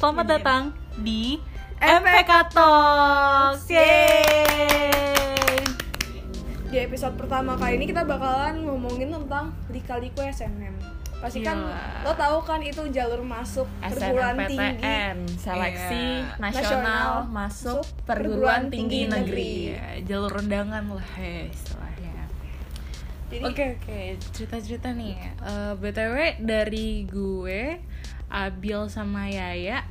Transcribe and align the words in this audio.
Selamat 0.00 0.24
Jadi, 0.24 0.32
datang 0.40 0.62
di 1.04 1.36
MPK 1.76 2.56
Talks. 2.56 3.68
Yeay. 3.68 5.60
Di 6.72 6.76
episode 6.80 7.20
pertama 7.20 7.60
kali 7.60 7.76
ini 7.76 7.84
kita 7.84 8.08
bakalan 8.08 8.64
ngomongin 8.64 9.12
tentang 9.12 9.52
lika-liku 9.68 10.24
SNM. 10.24 10.72
Pasti 11.20 11.44
kan 11.44 11.68
Iya. 11.68 12.08
lo 12.08 12.16
tahu 12.16 12.40
kan 12.48 12.64
itu 12.64 12.80
jalur 12.88 13.20
masuk 13.20 13.68
perguruan 13.76 14.40
tinggi. 14.48 14.80
Seleksi 15.36 16.24
Iya. 16.24 16.40
nasional 16.40 16.48
Nasional 16.48 17.28
masuk 17.28 17.84
perguruan 18.08 18.08
perguruan 18.08 18.62
tinggi 18.72 19.04
tinggi 19.04 19.12
negeri. 19.12 19.52
Iya, 19.68 19.84
jalur 20.08 20.32
undangan 20.32 20.96
lah 20.96 21.08
heh, 21.20 21.52
istilahnya. 21.52 22.24
Jadi 23.28 23.44
Oke 23.44 23.64
oke, 23.76 24.00
cerita-cerita 24.32 24.96
nih. 24.96 25.12
Eh, 25.44 25.72
btw 25.76 26.40
dari 26.40 27.04
gue, 27.04 27.84
Abil 28.30 28.86
sama 28.86 29.26
Yaya 29.26 29.89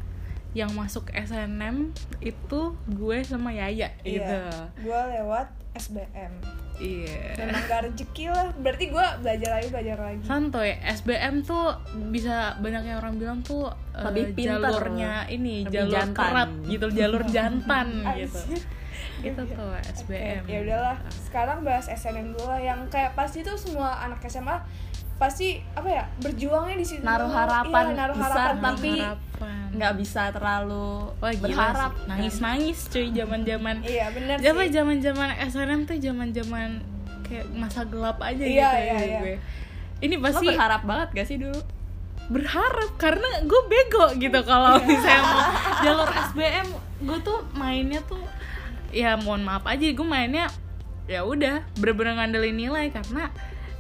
yang 0.52 0.74
masuk 0.74 1.08
SNM 1.10 1.94
itu 2.20 2.62
gue 2.90 3.18
sama 3.22 3.54
Yaya 3.54 3.94
gitu. 4.02 4.26
iya, 4.26 4.66
gue 4.76 5.00
lewat 5.14 5.48
SBM. 5.78 6.34
Iya. 6.80 7.36
Memang 7.38 7.64
gak 7.68 7.82
rezeki 7.86 8.26
lah. 8.32 8.50
Berarti 8.56 8.86
gue 8.88 9.06
belajar 9.20 9.50
lagi, 9.52 9.68
belajar 9.68 9.98
lagi. 10.00 10.24
Santoy, 10.24 10.72
SBM 10.80 11.44
tuh 11.44 11.76
bisa 12.10 12.56
banyak 12.58 12.84
yang 12.88 12.98
orang 12.98 13.16
bilang 13.20 13.40
tuh 13.44 13.68
eh, 13.94 14.04
Lebih 14.10 14.34
pinter. 14.34 14.58
jalurnya 14.64 15.28
ini 15.28 15.68
Lebih 15.68 15.74
jalur 15.76 15.92
jantan. 15.94 16.16
kerat 16.16 16.52
gitu, 16.66 16.86
jalur 16.90 17.24
jantan 17.36 17.88
gitu. 18.16 18.40
Itu 19.20 19.42
tuh 19.46 19.72
SBM. 20.00 20.48
Oke, 20.48 20.50
ya 20.50 20.60
udahlah. 20.64 20.98
Sekarang 21.12 21.58
bahas 21.62 21.86
SNM 21.86 22.32
dulu 22.32 22.48
lah 22.48 22.62
yang 22.64 22.80
kayak 22.88 23.12
pasti 23.14 23.44
tuh 23.44 23.60
semua 23.60 24.00
anak 24.02 24.24
SMA 24.26 24.64
pasti 25.20 25.60
apa 25.76 25.90
ya 25.92 26.04
berjuangnya 26.18 26.76
di 26.76 26.86
situ 26.88 27.04
Naruh 27.04 27.28
dulu. 27.28 27.36
harapan 27.36 27.86
iya, 27.86 27.98
naruh 28.00 28.16
besar, 28.16 28.38
harapan 28.56 28.72
tapi 28.72 28.92
nggak 29.70 29.94
bisa 29.96 30.22
terlalu 30.32 30.90
Wah, 31.14 31.30
gila 31.30 31.44
berharap 31.46 31.92
sih. 31.94 32.08
nangis-nangis 32.08 32.80
cuy 32.88 33.08
zaman-zaman 33.12 33.76
iya 33.84 34.06
bener 34.10 34.36
Siapa 34.40 34.62
sih 34.64 34.72
zaman-zaman 34.74 35.30
SNM 35.46 35.82
tuh 35.86 35.98
zaman-zaman 36.00 36.70
kayak 37.22 37.46
masa 37.52 37.84
gelap 37.84 38.18
aja 38.20 38.42
Iya, 38.42 38.48
gitu 38.50 38.78
iya, 38.80 38.90
ya 38.90 38.98
iya. 38.98 39.20
gue. 39.22 39.36
Ini 40.00 40.16
lo 40.16 40.24
pasti 40.24 40.46
berharap 40.48 40.82
banget 40.82 41.10
gak 41.14 41.28
sih 41.28 41.38
dulu 41.38 41.60
berharap 42.30 42.92
karena 42.96 43.30
gue 43.42 43.62
bego 43.66 44.06
gitu 44.16 44.40
kalau 44.46 44.78
misalnya 44.80 45.22
mau 45.22 45.42
jalur 45.84 46.10
SBM 46.30 46.68
gue 47.02 47.18
tuh 47.20 47.40
mainnya 47.52 48.00
tuh 48.06 48.22
ya 48.90 49.18
mohon 49.18 49.42
maaf 49.42 49.66
aja 49.66 49.82
gue 49.84 50.08
mainnya 50.08 50.46
ya 51.06 51.26
udah 51.26 51.66
bener-bener 51.76 52.14
ngandelin 52.16 52.54
nilai 52.56 52.86
karena 52.90 53.34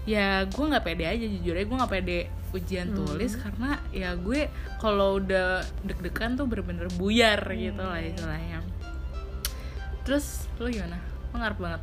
ya 0.09 0.49
gue 0.49 0.65
nggak 0.65 0.81
pede 0.81 1.05
aja 1.05 1.21
jujur 1.21 1.53
aja 1.53 1.65
gue 1.69 1.77
nggak 1.77 1.93
pede 1.93 2.19
ujian 2.49 2.89
tulis 2.97 3.37
karena 3.37 3.77
ya 3.93 4.17
gue 4.17 4.49
kalau 4.81 5.21
udah 5.21 5.61
deg-degan 5.85 6.33
tuh 6.33 6.49
bener-bener 6.49 6.89
buyar 6.97 7.37
gitu 7.53 7.77
lah 7.85 8.01
istilahnya. 8.01 8.65
Terus 10.01 10.49
lu 10.57 10.73
gimana? 10.73 10.97
Ngarep 11.29 11.59
banget? 11.61 11.81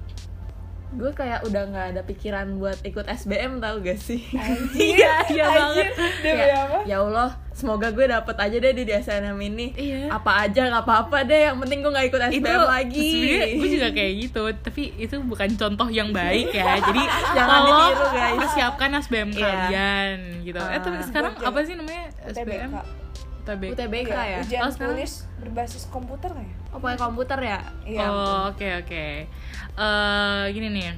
Gue 0.98 1.10
kayak 1.14 1.46
udah 1.46 1.62
nggak 1.70 1.86
ada 1.94 2.02
pikiran 2.02 2.58
buat 2.58 2.82
ikut 2.82 3.06
SBM 3.06 3.62
tau 3.62 3.78
gak 3.78 3.98
sih? 4.02 4.26
Iya 4.74 5.22
iya 5.30 5.46
banget. 5.62 5.94
Apa? 5.94 6.78
ya 6.82 6.98
Allah 7.06 7.30
semoga 7.56 7.88
gue 7.88 8.04
dapet 8.04 8.36
aja 8.36 8.52
deh 8.54 8.72
di 8.74 8.84
SNM 8.84 9.38
ini. 9.40 9.66
Iya. 9.72 10.12
apa 10.12 10.44
aja 10.44 10.68
nggak 10.68 10.84
apa-apa 10.84 11.24
deh. 11.24 11.40
Yang 11.46 11.56
penting 11.58 11.78
gue 11.80 11.90
nggak 11.90 12.06
ikut 12.06 12.20
SBM 12.28 12.62
lagi. 12.62 13.08
sebenarnya 13.08 13.46
gue 13.56 13.68
juga 13.72 13.88
kayak 13.90 14.12
gitu. 14.20 14.42
Tapi 14.60 14.82
itu 14.94 15.16
bukan 15.22 15.48
contoh 15.54 15.88
yang 15.88 16.12
baik 16.12 16.52
ya. 16.52 16.76
Jadi 16.86 17.00
Jangan 17.32 17.48
tolong 17.48 17.66
ditiru, 17.80 18.06
guys. 18.12 18.36
persiapkan 18.38 18.90
SBM 18.94 19.28
Iya. 19.30 19.40
kalian 19.40 20.16
gitu. 20.44 20.60
Eh 20.60 20.78
tapi 20.78 20.94
Ah. 20.94 21.02
sekarang 21.02 21.32
apa 21.34 21.58
sih 21.62 21.74
namanya? 21.74 22.04
SBM 22.28 22.70
UTBK 23.46 23.72
UTBK 23.72 24.10
Iya, 24.10 24.22
ya? 24.26 24.38
ujian 24.42 24.60
Oh, 24.60 24.68
sekarang? 24.68 24.90
tulis 24.92 25.12
berbasis 25.38 25.84
komputer 25.86 26.30
ya? 26.30 26.50
Oh 26.68 26.78
pakai 26.78 26.98
komputer 26.98 27.38
ya? 27.40 27.58
Iya. 27.82 28.04
Oh 28.04 28.50
oke 28.50 28.68
oke. 28.76 29.06
Eh, 29.72 30.42
gini 30.50 30.68
nih. 30.68 30.92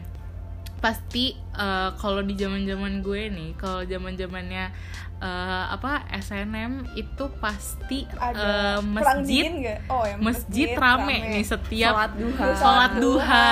Pasti 0.78 1.24
eh, 1.34 1.90
kalau 1.94 2.18
di 2.20 2.34
zaman 2.34 2.62
zaman 2.62 2.98
gue 2.98 3.22
nih 3.28 3.50
kalau 3.54 3.82
zaman 3.82 4.14
zamannya 4.14 4.70
eh, 5.18 5.28
apa 5.68 5.92
SNM 6.14 6.94
itu 6.94 7.24
pasti 7.36 8.06
ada 8.14 8.78
eh, 8.78 8.78
perang 8.94 9.18
masjid. 9.20 9.50
oh 9.86 10.02
ya 10.02 10.14
masjid 10.16 10.68
rame, 10.74 11.16
nih 11.28 11.42
setiap 11.42 11.94
sholat 11.94 12.12
duha. 12.14 12.46
sholat 12.54 12.92
duha, 12.94 13.46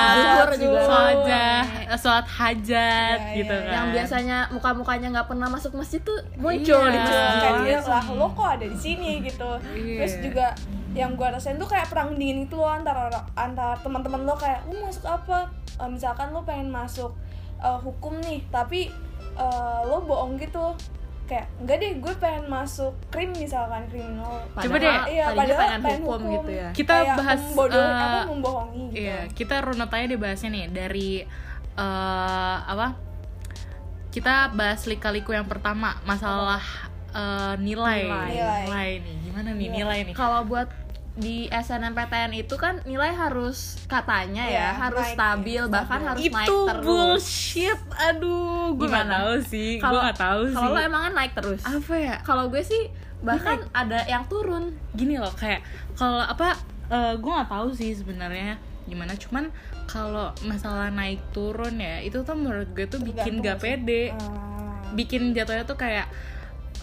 sholat 0.55 1.17
rame. 1.17 1.27
jah- 1.27 1.69
sholat 1.97 2.27
hajat 2.29 3.19
Iya, 3.21 3.35
gitu 3.37 3.51
iya, 3.53 3.63
kan. 3.63 3.73
yang 3.73 3.87
biasanya 3.91 4.39
muka-mukanya 4.51 5.09
nggak 5.13 5.27
pernah 5.27 5.49
masuk 5.49 5.75
masjid 5.75 5.99
tuh 6.01 6.19
muncul 6.37 6.55
Iya. 6.83 6.93
di 6.93 6.99
masjid. 7.01 7.35
Kayak 7.37 7.59
dia 7.61 7.79
lah 7.85 8.05
lo 8.11 8.27
kok 8.31 8.49
ada 8.49 8.67
di 8.67 8.79
sini? 8.79 9.13
gitu. 9.21 9.51
Iya. 9.69 9.97
terus 9.99 10.15
juga 10.23 10.47
yang 10.93 11.13
gua 11.13 11.29
rasain 11.31 11.57
tuh 11.57 11.67
kayak 11.67 11.91
perang 11.91 12.15
dingin 12.15 12.45
itu 12.45 12.55
loh 12.55 12.71
antara 12.71 13.07
antara 13.35 13.75
teman-teman 13.77 14.23
lo 14.23 14.33
kayak 14.35 14.65
lo 14.65 14.81
masuk 14.83 15.05
apa? 15.05 15.51
Eh, 15.77 15.89
misalkan 15.89 16.31
lo 16.31 16.41
pengen 16.41 16.71
masuk 16.71 17.11
eh, 17.59 17.79
hukum 17.81 18.17
nih 18.21 18.41
tapi 18.49 18.89
eh, 19.35 19.81
lo 19.83 20.01
bohong 20.01 20.39
gitu 20.39 20.73
kayak 21.27 21.47
enggak 21.59 21.77
deh 21.77 21.93
gue 21.97 22.15
pengen 22.17 22.45
masuk 22.47 22.95
krim 23.09 23.31
misalkan 23.33 23.83
kriminal 23.87 24.47
Coba 24.49 24.63
Padahal 24.71 24.79
deh. 24.81 24.99
Iya, 25.11 25.27
padahal 25.29 25.59
pengen 25.61 25.81
pengen 25.81 26.01
hukum, 26.01 26.15
hukum. 26.17 26.33
gitu 26.33 26.51
ya 26.53 26.69
Kita 26.71 26.95
Kayak 26.97 27.17
bahas, 27.17 27.41
membodoh- 27.43 27.83
eh, 27.83 27.99
apa 27.99 28.21
membohongi 28.27 28.83
gitu 28.87 29.01
Iya, 29.03 29.19
kita 29.31 29.55
runut 29.61 29.91
aja 29.91 30.05
deh 30.07 30.17
bahasnya 30.17 30.51
nih 30.51 30.65
dari 30.69 31.11
eh, 31.77 32.57
apa? 32.65 32.89
Kita 34.09 34.49
bahas 34.51 34.81
lika-liku 34.85 35.31
yang 35.31 35.45
pertama, 35.45 35.99
masalah 36.03 36.63
eh, 37.11 37.55
nilai. 37.59 38.07
Nilai. 38.07 38.91
nih. 38.99 39.17
Gimana 39.23 39.51
nih 39.51 39.67
Iya. 39.67 39.75
nilai 39.75 39.99
nih? 40.05 40.15
kalau 40.15 40.41
buat 40.43 40.69
di 41.17 41.49
SNMPTN 41.49 42.37
itu 42.37 42.55
kan 42.55 42.85
nilai 42.85 43.09
harus 43.11 43.81
katanya 43.85 44.45
ya 44.45 44.53
Iya, 44.53 44.69
harus 44.79 45.01
naik, 45.03 45.17
stabil 45.17 45.57
iya, 45.57 45.65
bahkan 45.67 45.97
stabil. 45.97 46.09
harus 46.09 46.23
Itu 46.23 46.35
naik 46.35 46.49
terus 46.69 46.85
bullshit. 46.85 47.81
Aduh, 47.91 48.37
gue 48.73 48.85
gak 48.85 48.93
Gimana? 49.01 49.15
tahu 49.17 49.33
sih. 49.43 49.71
Gue 49.75 49.83
kalau 49.83 50.01
gak 50.03 50.19
tahu 50.19 50.43
sih. 50.47 50.55
kalau 50.55 50.71
lo 50.71 50.81
emang 50.83 51.03
kan 51.03 51.15
naik 51.15 51.33
terus 51.33 51.61
apa 51.63 51.95
ya? 51.95 52.17
kalau 52.21 52.45
gue 52.47 52.61
sih 52.61 52.83
bahkan 53.19 53.59
ada 53.73 54.05
yang 54.05 54.25
turun 54.25 54.77
gini 54.93 55.17
loh 55.17 55.33
kayak 55.33 55.65
kalau 55.95 56.21
apa 56.21 56.53
gue 57.17 57.31
nggak 57.33 57.49
tahu 57.49 57.73
sih 57.73 57.91
sebenarnya 57.91 58.61
gimana 58.85 59.17
cuman 59.17 59.49
kalau 59.85 60.31
masalah 60.43 60.87
naik 60.89 61.19
turun 61.33 61.75
ya 61.77 61.99
itu 61.99 62.21
tuh 62.21 62.37
menurut 62.37 62.71
gue 62.71 62.85
tuh 62.85 63.01
bikin 63.01 63.41
Tergantung 63.41 63.43
gak 63.43 63.59
pede 63.59 64.03
Ah. 64.13 64.85
bikin 64.93 65.33
jatuhnya 65.33 65.65
tuh 65.65 65.75
kayak 65.75 66.07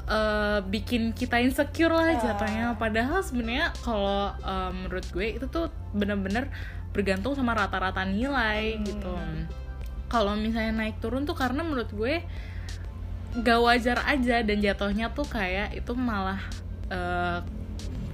eh, 0.05 0.59
bikin 0.63 1.11
kita 1.11 1.39
insecure 1.39 1.89
lah 1.89 2.09
Ah. 2.09 2.19
jatuhnya 2.21 2.65
padahal 2.75 3.19
sebenarnya 3.19 3.71
kalau 3.79 4.31
eh, 4.35 4.71
menurut 4.73 5.05
gue 5.07 5.27
itu 5.33 5.45
tuh 5.47 5.65
bener-bener 5.91 6.51
bergantung 6.91 7.33
sama 7.33 7.53
rata-rata 7.53 8.03
nilai 8.03 8.75
Hmm. 8.75 8.83
gitu 8.83 9.13
kalau 10.05 10.35
misalnya 10.35 10.73
naik 10.77 10.99
turun 10.99 11.23
tuh 11.23 11.33
karena 11.33 11.61
menurut 11.61 11.89
gue 11.89 12.21
gak 13.35 13.59
wajar 13.59 13.97
aja 14.03 14.41
dan 14.41 14.57
jatuhnya 14.59 15.09
tuh 15.09 15.25
kayak 15.25 15.73
itu 15.73 15.91
malah 15.93 16.37
eh, 16.87 17.39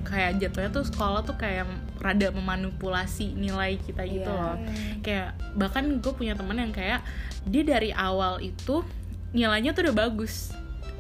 kayak 0.01 0.39
jatuhnya 0.39 0.71
tuh 0.71 0.85
sekolah 0.85 1.21
tuh 1.21 1.35
kayak 1.35 1.67
rada 1.99 2.31
memanipulasi 2.31 3.35
nilai 3.35 3.75
kita 3.77 4.05
gitu 4.05 4.25
Iya. 4.25 4.39
loh 4.39 4.55
kayak 5.01 5.29
bahkan 5.53 5.99
gue 5.99 6.13
punya 6.13 6.33
temen 6.33 6.55
yang 6.55 6.71
kayak 6.71 7.03
dia 7.43 7.63
dari 7.63 7.91
awal 7.91 8.39
itu 8.39 8.81
nilainya 9.29 9.69
tuh 9.69 9.85
udah 9.85 9.95
bagus 9.99 10.55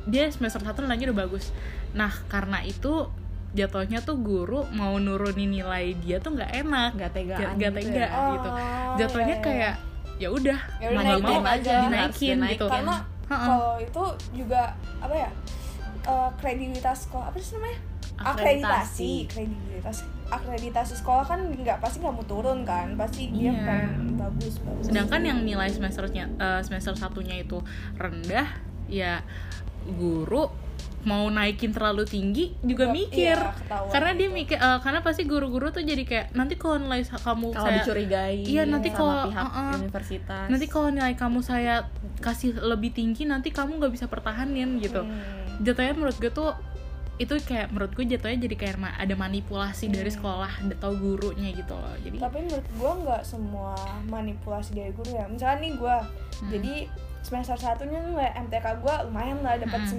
dia 0.05 0.27
semester 0.27 0.59
satu 0.59 0.81
nilainya 0.81 1.09
udah 1.09 1.19
bagus 1.21 1.51
nah 1.91 2.11
karena 2.27 2.61
itu 2.61 3.09
jatuhnya 3.49 3.99
tuh 3.99 4.15
guru 4.15 4.61
mau 4.71 4.93
nurunin 4.95 5.49
nilai 5.49 5.97
dia 5.97 6.17
tuh 6.17 6.31
nggak 6.31 6.51
enak 6.59 6.89
nggak 6.93 7.11
tegaan 7.11 7.39
Gak- 7.41 7.55
gak 7.55 7.71
gitu 7.73 7.77
tega 7.81 7.97
ya. 7.99 8.09
gitu 8.29 8.49
Oh, 8.49 8.95
jatuhnya 8.95 9.25
iya, 9.27 9.33
iya. 9.33 9.41
kayak 9.41 9.75
ya 10.15 10.27
udah 10.29 10.59
Ya 10.77 10.87
mau 10.87 10.93
nggak 10.93 11.05
naikin 11.17 11.33
mau 11.35 11.49
aja. 11.49 11.75
dinaikin 11.81 12.13
gitu 12.13 12.37
dinaikin. 12.37 12.69
karena 12.69 12.95
kalau 13.25 13.73
itu 13.77 14.03
juga 14.35 14.61
apa 14.99 15.15
ya 15.17 15.29
eh, 16.03 16.29
kredibilitas 16.35 16.97
sekolah 17.03 17.25
apa 17.27 17.37
sih 17.37 17.53
namanya 17.55 17.79
akreditasi 18.19 19.11
kredibilitas 19.27 19.97
akreditasi 20.27 20.93
sekolah 20.95 21.25
kan 21.25 21.39
nggak 21.49 21.79
pasti 21.79 21.97
nggak 21.99 22.13
mau 22.13 22.25
turun 22.25 22.61
kan 22.63 22.93
pasti 22.95 23.31
dia 23.31 23.49
Iya. 23.49 23.63
pengen 23.63 23.91
bagus 24.15 24.53
bagus 24.59 24.83
sedangkan 24.85 25.21
yang 25.23 25.39
nilai 25.41 25.67
semesternya 25.67 26.25
eh, 26.31 26.61
semester 26.61 26.93
satunya 26.93 27.39
itu 27.39 27.57
rendah 27.95 28.45
ya 28.85 29.23
guru 29.87 30.49
mau 30.99 31.23
naikin 31.25 31.71
terlalu 31.71 32.03
tinggi 32.03 32.51
juga 32.59 32.83
Juga, 32.83 32.91
mikir 32.91 33.37
iya, 33.39 33.87
karena 33.87 34.11
dia 34.11 34.27
gitu. 34.27 34.35
mikir 34.35 34.57
eh, 34.57 34.79
karena 34.79 34.99
pasti 34.99 35.23
guru-guru 35.23 35.71
tuh 35.71 35.79
jadi 35.79 36.03
kayak 36.03 36.27
nanti 36.33 36.53
kalau 36.53 36.75
nilai 36.77 37.07
kamu 37.07 37.47
kalau 37.49 37.63
saya 37.63 37.75
dicurigai 37.79 38.43
Iya, 38.43 38.63
nanti 38.65 38.89
kalau- 38.91 39.31
pihak 39.31 39.47
uh-uh. 39.47 39.79
universitas 39.79 40.47
nanti 40.47 40.65
kalau 40.67 40.89
nilai 40.89 41.15
kamu 41.15 41.39
saya 41.39 41.87
kasih 42.19 42.51
lebih 42.53 42.91
tinggi 42.91 43.23
nanti 43.23 43.47
kamu 43.47 43.79
nggak 43.79 43.93
bisa 43.93 44.05
pertahanin 44.05 44.75
gitu 44.77 44.99
Hmm. 44.99 45.63
jatuhnya 45.63 45.95
menurut 45.95 46.19
gue 46.19 46.29
tuh 46.29 46.51
itu 47.15 47.35
kayak 47.37 47.67
menurut 47.69 47.91
gue 47.91 48.05
jatuhnya 48.05 48.37
jadi 48.41 48.55
kayak 48.57 48.75
ada 48.93 49.11
manipulasi 49.13 49.87
dari 49.87 50.07
Hmm. 50.07 50.17
sekolah 50.19 50.51
atau 50.69 50.91
gurunya 50.93 51.51
gitu 51.53 51.75
loh 51.75 51.95
jadi 51.97 52.15
tapi 52.17 52.43
menurut 52.43 52.67
gua 52.75 52.91
nggak 52.97 53.21
semua 53.23 53.75
manipulasi 54.05 54.71
dari 54.73 54.91
guru 54.91 55.11
ya 55.11 55.27
misalnya 55.27 55.57
nih 55.61 55.71
gua 55.75 56.03
Hmm. 56.39 56.47
jadi 56.49 56.73
semester 57.19 57.55
satunya 57.55 57.99
nilai 57.99 58.31
MTK 58.39 58.79
gue 58.79 58.95
lumayan 59.05 59.39
lah 59.39 59.55
dapat 59.55 59.83
Mm. 59.83 59.91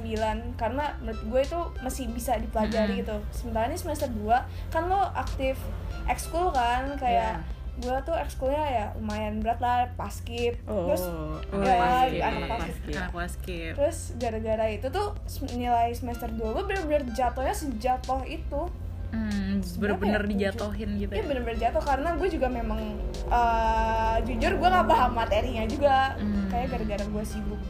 9 0.50 0.56
karena 0.56 0.96
menurut 0.98 1.22
gue 1.22 1.40
itu 1.42 1.60
masih 1.78 2.04
bisa 2.08 2.34
dipelajari 2.34 2.96
Mm. 2.96 3.00
gitu. 3.00 3.16
Sementara 3.30 3.68
ini 3.68 3.76
semester 3.76 4.08
2 4.08 4.40
kan 4.68 4.82
lo 4.86 5.12
aktif 5.12 5.60
ekskul 6.06 6.48
kan 6.50 6.96
kayak 6.96 7.38
Iya. 7.38 7.58
gue 7.80 7.96
tuh 8.02 8.12
ekskulnya 8.12 8.60
ya 8.66 8.86
lumayan 8.92 9.40
berat 9.40 9.56
lah 9.56 9.88
paskib 9.94 10.52
terus 10.60 11.00
oh, 11.00 11.40
ya, 11.56 11.80
anak 12.20 12.44
anak 12.44 12.48
paskib 12.52 13.72
terus 13.72 13.98
gara-gara 14.16 14.68
itu 14.68 14.84
tuh 14.86 15.16
nilai 15.54 15.88
semester 15.90 16.28
2 16.28 16.44
gue 16.50 16.64
bener-bener 16.66 17.08
jatuhnya 17.10 17.54
sejatuh 17.54 18.20
itu 18.26 18.68
hmm, 19.10 19.60
bener-bener 19.76 20.22
ya? 20.22 20.28
dijatuhin 20.28 20.90
gitu 20.96 21.12
Iya 21.12 21.20
ya 21.20 21.26
bener-bener 21.26 21.58
jatuh 21.60 21.82
karena 21.82 22.08
gue 22.14 22.28
juga 22.28 22.48
memang 22.48 22.80
eh, 23.26 24.16
jujur 24.24 24.52
gue 24.54 24.68
gak 24.68 24.86
paham 24.86 25.12
materinya 25.14 25.64
juga 25.66 25.96
Hmm. 26.16 26.48
kayak 26.48 26.66
gara-gara 26.70 27.04
gue 27.04 27.24
sibuk 27.24 27.60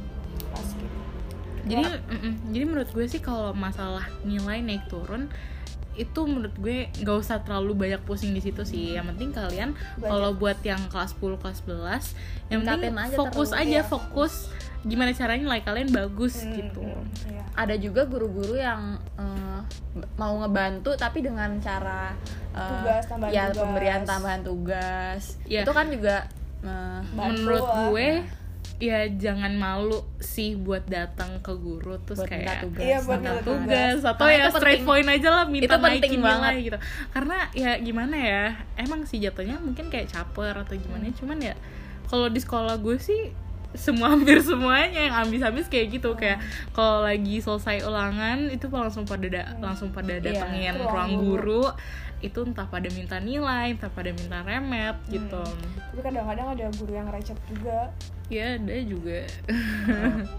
paskib 0.51 0.91
jadi 1.63 1.85
mm-mm. 2.09 2.33
jadi 2.51 2.65
menurut 2.65 2.91
gue 2.91 3.05
sih 3.07 3.21
kalau 3.21 3.53
masalah 3.53 4.09
nilai 4.23 4.61
naik 4.61 4.89
turun 4.89 5.29
itu 5.93 6.21
menurut 6.25 6.55
gue 6.57 6.89
nggak 6.97 7.17
usah 7.19 7.43
terlalu 7.45 7.77
banyak 7.77 8.01
pusing 8.03 8.33
di 8.33 8.41
situ 8.41 8.65
sih 8.65 8.97
yang 8.97 9.05
penting 9.05 9.35
kalian 9.35 9.77
kalau 10.01 10.33
buat 10.33 10.57
yang 10.63 10.81
kelas 10.89 11.13
10 11.19 11.37
kelas 11.37 11.59
11 11.67 12.17
yang 12.49 12.61
penting 12.65 12.95
aja 12.97 13.17
fokus 13.19 13.51
terus, 13.53 13.61
aja 13.61 13.69
iya. 13.69 13.83
fokus 13.85 14.33
gimana 14.81 15.13
caranya 15.13 15.45
nilai 15.45 15.61
kalian 15.61 15.91
bagus 15.93 16.41
Hmm, 16.41 16.57
gitu 16.57 16.81
hmm, 16.81 17.05
iya. 17.29 17.45
ada 17.53 17.75
juga 17.77 18.09
guru-guru 18.09 18.57
yang 18.57 18.97
eh, 19.19 19.50
mau 20.15 20.39
ngebantu 20.39 20.95
tapi 20.95 21.19
dengan 21.21 21.59
cara 21.59 22.15
eh, 22.51 22.63
Tugas, 22.63 23.03
tambahan 23.05 23.31
ya 23.31 23.45
tugas. 23.47 23.59
pemberian 23.59 24.01
tambahan 24.03 24.41
tugas 24.41 25.23
Iya. 25.45 25.63
itu 25.63 25.73
kan 25.73 25.87
juga 25.87 26.17
Bantu 26.61 27.17
menurut 27.17 27.63
lah. 27.63 27.77
gue 27.87 28.09
ya 28.79 29.05
jangan 29.11 29.53
malu 29.55 30.01
sih 30.19 30.55
buat 30.55 30.85
datang 30.87 31.37
ke 31.39 31.53
guru 31.53 32.01
terus 32.01 32.17
buat 32.19 32.29
minta 32.29 32.37
kayak 32.47 32.57
tugas 32.63 32.81
Iya, 32.83 32.99
buat 33.03 33.19
minta 33.19 33.31
minta 33.31 33.45
tugas 33.45 33.99
atau 34.03 34.25
Karena 34.25 34.33
ya 34.33 34.41
itu 34.43 34.53
straight 34.55 34.73
penting. 34.79 34.89
point 34.89 35.09
aja 35.11 35.29
lah 35.31 35.45
minta 35.47 35.65
Itu 35.67 35.77
penting 35.77 36.01
naikin 36.03 36.19
nilai 36.19 36.31
banget. 36.31 36.53
gitu 36.63 36.79
karena 37.11 37.37
ya 37.53 37.71
gimana 37.79 38.17
ya 38.17 38.45
emang 38.77 39.01
sih 39.05 39.19
jatuhnya 39.19 39.57
mungkin 39.59 39.89
kayak 39.89 40.09
caper 40.09 40.55
atau 40.55 40.75
gimana 40.75 41.03
Hmm. 41.03 41.17
cuman 41.17 41.39
ya 41.43 41.55
kalau 42.07 42.27
di 42.27 42.39
sekolah 42.39 42.77
gue 42.77 42.97
sih 42.97 43.33
semua 43.73 44.11
hampir 44.13 44.39
semuanya 44.39 45.01
yang 45.03 45.17
ambis-ambis 45.21 45.67
kayak 45.67 45.95
gitu. 45.95 46.15
Kayak 46.15 46.39
Hmm. 46.39 46.73
kalau 46.73 47.03
lagi 47.03 47.39
selesai 47.39 47.83
ulangan 47.83 48.47
itu 48.47 48.67
langsung 48.67 49.05
pada 49.05 49.27
da- 49.27 49.51
langsung 49.59 49.91
pada 49.91 50.13
Iya, 50.13 50.23
datengin 50.23 50.75
ke 50.75 50.85
ruang 50.85 51.13
guru. 51.17 51.65
Itu 52.21 52.45
entah 52.45 52.67
pada 52.67 52.85
minta 52.91 53.17
nilai 53.17 53.73
entah 53.73 53.89
pada 53.89 54.11
minta 54.11 54.41
remet 54.41 54.93
gitu. 55.09 55.41
Tapi 55.89 56.01
kadang-kadang 56.01 56.53
ada 56.53 56.67
guru 56.75 56.93
yang 56.93 57.09
recet 57.09 57.39
juga. 57.47 57.89
Ya 58.29 58.55
ada 58.55 58.77
juga. 58.81 59.27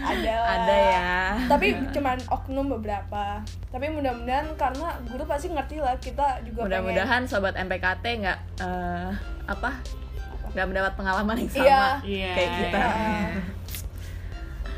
Ada 0.00 0.34
ada 0.48 0.74
ya. 0.74 1.12
Tapi 1.44 1.76
cuman 1.92 2.16
oknum 2.26 2.72
beberapa. 2.72 3.44
Tapi 3.68 3.86
mudah-mudahan 3.90 4.56
karena 4.56 4.96
guru 5.04 5.22
pasti 5.22 5.46
ngerti 5.46 5.76
lah 5.78 5.92
kita 5.98 6.40
juga 6.42 6.64
mudah-mudahan 6.64 7.28
sobat 7.28 7.52
MPKT 7.54 8.04
nggak 8.18 8.38
eh, 8.58 9.10
apa 9.44 9.70
nggak 10.50 10.66
mendapat 10.66 10.92
pengalaman 10.94 11.36
yang 11.38 11.50
sama 11.50 11.64
Iya. 11.64 11.82
Iya. 12.02 12.32
kayak 12.32 12.50
kita 12.54 12.82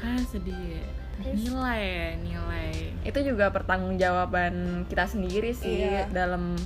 ah 0.00 0.20
sedih 0.24 0.56
ya. 0.56 0.82
nilai 1.30 1.80
ya 1.84 2.08
nilai 2.18 2.70
itu 3.02 3.18
juga 3.22 3.48
pertanggungjawaban 3.50 4.54
kita 4.86 5.04
sendiri 5.06 5.52
sih 5.52 5.84
Iya. 5.84 6.08
dalam 6.10 6.56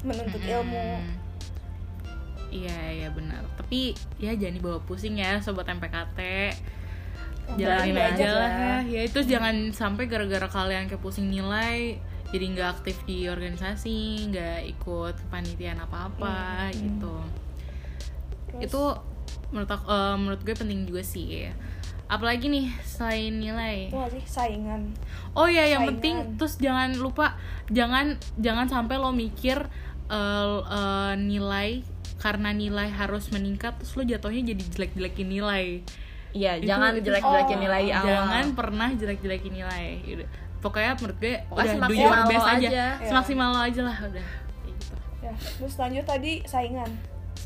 menuntut 0.00 0.38
ilmu 0.38 0.88
Hmm. 0.98 1.14
iya 2.48 2.78
iya 2.94 3.08
benar 3.08 3.44
tapi 3.56 3.92
ya 4.16 4.32
jangan 4.32 4.54
dibawa 4.54 4.78
pusing 4.82 5.16
ya 5.16 5.36
sobat 5.38 5.66
MPKT 5.66 6.20
jalanin 7.56 7.96
aja 7.96 8.12
aja. 8.12 8.28
lah 8.30 8.50
ya 8.52 8.76
ya 8.86 9.00
itu 9.02 9.20
jangan 9.22 9.68
sampai 9.70 10.04
gara-gara 10.04 10.44
kalian 10.46 10.84
kayak 10.86 11.00
pusing 11.00 11.28
nilai 11.28 11.96
jadi 12.28 12.44
nggak 12.46 12.68
aktif 12.74 13.00
di 13.04 13.24
organisasi 13.24 13.96
nggak 14.28 14.60
ikut 14.70 15.16
kepanitiaan 15.18 15.80
apa-apa 15.80 16.68
gitu 16.74 17.16
Terus, 18.50 18.62
itu 18.68 18.82
menurut 19.48 19.70
aku, 19.70 19.84
eh, 19.86 20.16
menurut 20.16 20.40
gue 20.44 20.54
penting 20.54 20.80
juga 20.84 21.02
sih. 21.02 21.48
Apalagi 22.08 22.48
nih 22.48 22.72
selain 22.84 23.36
nilai. 23.36 23.92
Itu 23.92 24.00
gak 24.00 24.12
sih? 24.16 24.24
Saingan. 24.24 24.96
Oh 25.36 25.44
ya 25.44 25.68
yang 25.68 25.84
Saingan. 25.84 25.88
penting 26.00 26.14
terus 26.40 26.56
jangan 26.56 26.96
lupa 26.96 27.36
jangan 27.68 28.16
jangan 28.40 28.64
sampai 28.64 28.96
lo 28.96 29.12
mikir 29.12 29.60
eh, 30.08 30.58
eh, 30.64 31.14
nilai 31.20 31.84
karena 32.18 32.50
nilai 32.50 32.88
harus 32.90 33.28
meningkat 33.30 33.76
terus 33.78 33.92
lo 33.94 34.02
jatuhnya 34.02 34.56
jadi 34.56 34.62
jelek-jelekin 34.72 35.28
nilai. 35.28 35.84
Iya 36.32 36.60
Itu- 36.60 36.68
jangan 36.68 36.92
itu- 36.96 37.04
jelek-jelekin 37.12 37.56
oh, 37.56 37.62
nilai 37.68 37.82
di 37.84 37.92
awal. 37.92 38.04
Jangan 38.08 38.44
pernah 38.56 38.88
jelek-jelekin 38.96 39.52
nilai. 39.54 39.86
Udah. 40.16 40.28
pokoknya 40.58 40.98
menurut 40.98 41.18
gue 41.22 41.34
Pokoknya 41.46 41.54
udah 41.54 41.62
do 41.62 41.76
semaksimal 41.78 42.10
your 42.18 42.26
best 42.26 42.48
aja, 42.50 42.66
aja. 42.66 42.86
Semaksimal 43.06 43.48
lo 43.54 43.60
aja 43.62 43.80
lah 43.86 43.96
udah. 44.02 44.26
Gitu. 44.66 44.94
Ya 45.22 45.32
terus 45.38 45.74
lanjut 45.78 46.02
tadi 46.02 46.32
saingan 46.42 46.90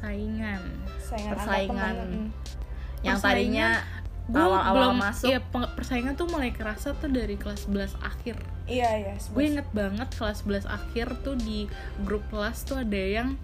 saingan 0.02 0.62
saingan 1.00 1.30
antar 1.30 1.38
Persaingan. 1.38 1.70
teman 1.70 1.94
mm. 1.94 2.28
yang 3.00 3.16
Persaingan, 3.16 3.22
tadinya 3.22 3.68
awal-awal 4.24 4.74
belum 4.74 4.94
masuk 4.98 5.26
ya 5.28 5.38
persaingan 5.72 6.14
tuh 6.14 6.26
mulai 6.26 6.50
kerasa 6.50 6.94
tuh 6.94 7.08
dari 7.08 7.34
kelas 7.34 7.66
11 7.66 7.94
akhir 8.00 8.36
iya 8.66 8.88
iya 8.96 9.14
gue 9.14 9.44
inget 9.44 9.68
banget 9.72 10.08
kelas 10.12 10.42
11 10.42 10.64
akhir 10.64 11.06
tuh 11.20 11.34
di 11.36 11.66
grup 12.00 12.22
kelas 12.28 12.62
tuh 12.62 12.78
ada 12.78 12.96
yang 12.96 13.34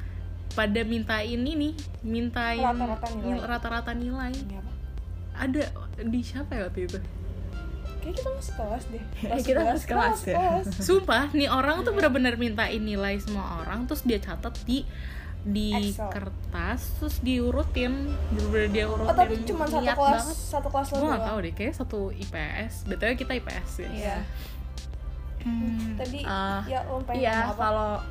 pada 0.50 0.80
mintain 0.82 1.28
ini 1.36 1.74
mintain 2.00 2.58
Rata-rata 2.58 3.06
nilai. 3.10 3.26
nil- 3.28 3.44
rata-rata 3.44 3.92
nilai 3.92 4.32
apa? 4.32 4.72
ada 5.36 5.62
di 6.00 6.20
siapa 6.20 6.50
ya 6.52 6.66
waktu 6.66 6.82
itu 6.84 6.98
Kayak 7.98 8.14
kita 8.14 8.30
masih 8.30 8.54
kelas 8.54 8.84
deh 8.86 9.04
Kita 9.44 9.60
masih 9.66 9.86
kelas 9.88 10.18
ya. 10.24 10.36
sumpah 10.78 11.24
nih 11.32 11.48
orang 11.48 11.82
Iya. 11.82 11.84
tuh 11.84 11.92
bener-bener 11.92 12.34
mintain 12.34 12.78
nilai 12.80 13.18
semua 13.18 13.60
orang 13.60 13.84
terus 13.84 14.02
dia 14.02 14.16
catat 14.16 14.54
di 14.62 14.86
di 15.40 15.70
Excel. 15.90 16.10
kertas 16.10 16.80
terus 16.98 17.16
diurutin 17.18 18.10
bener-bener 18.28 18.68
dia 18.68 18.84
urutin 18.84 19.06
Oh 19.06 19.14
tapi 19.14 19.34
cuma 19.42 19.64
satu 19.64 19.80
kelas 19.80 19.96
banget. 20.18 20.36
satu 20.36 20.68
kelas 20.68 20.86
lo 20.90 20.96
gue 21.00 21.18
tahu 21.22 21.38
deh 21.40 21.52
kayak 21.52 21.74
satu 21.74 22.00
IPS 22.12 22.72
btw 22.84 23.12
kita 23.14 23.32
IPS 23.34 23.70
ya 23.78 23.88
Iya. 23.88 24.16
Hmm. 25.40 25.94
Tadi 25.94 26.18
Ah, 26.22 26.60
ya 26.64 26.82
lo 26.84 26.98
pengen 27.00 27.22
iya 27.22 27.54
kalau 27.54 28.02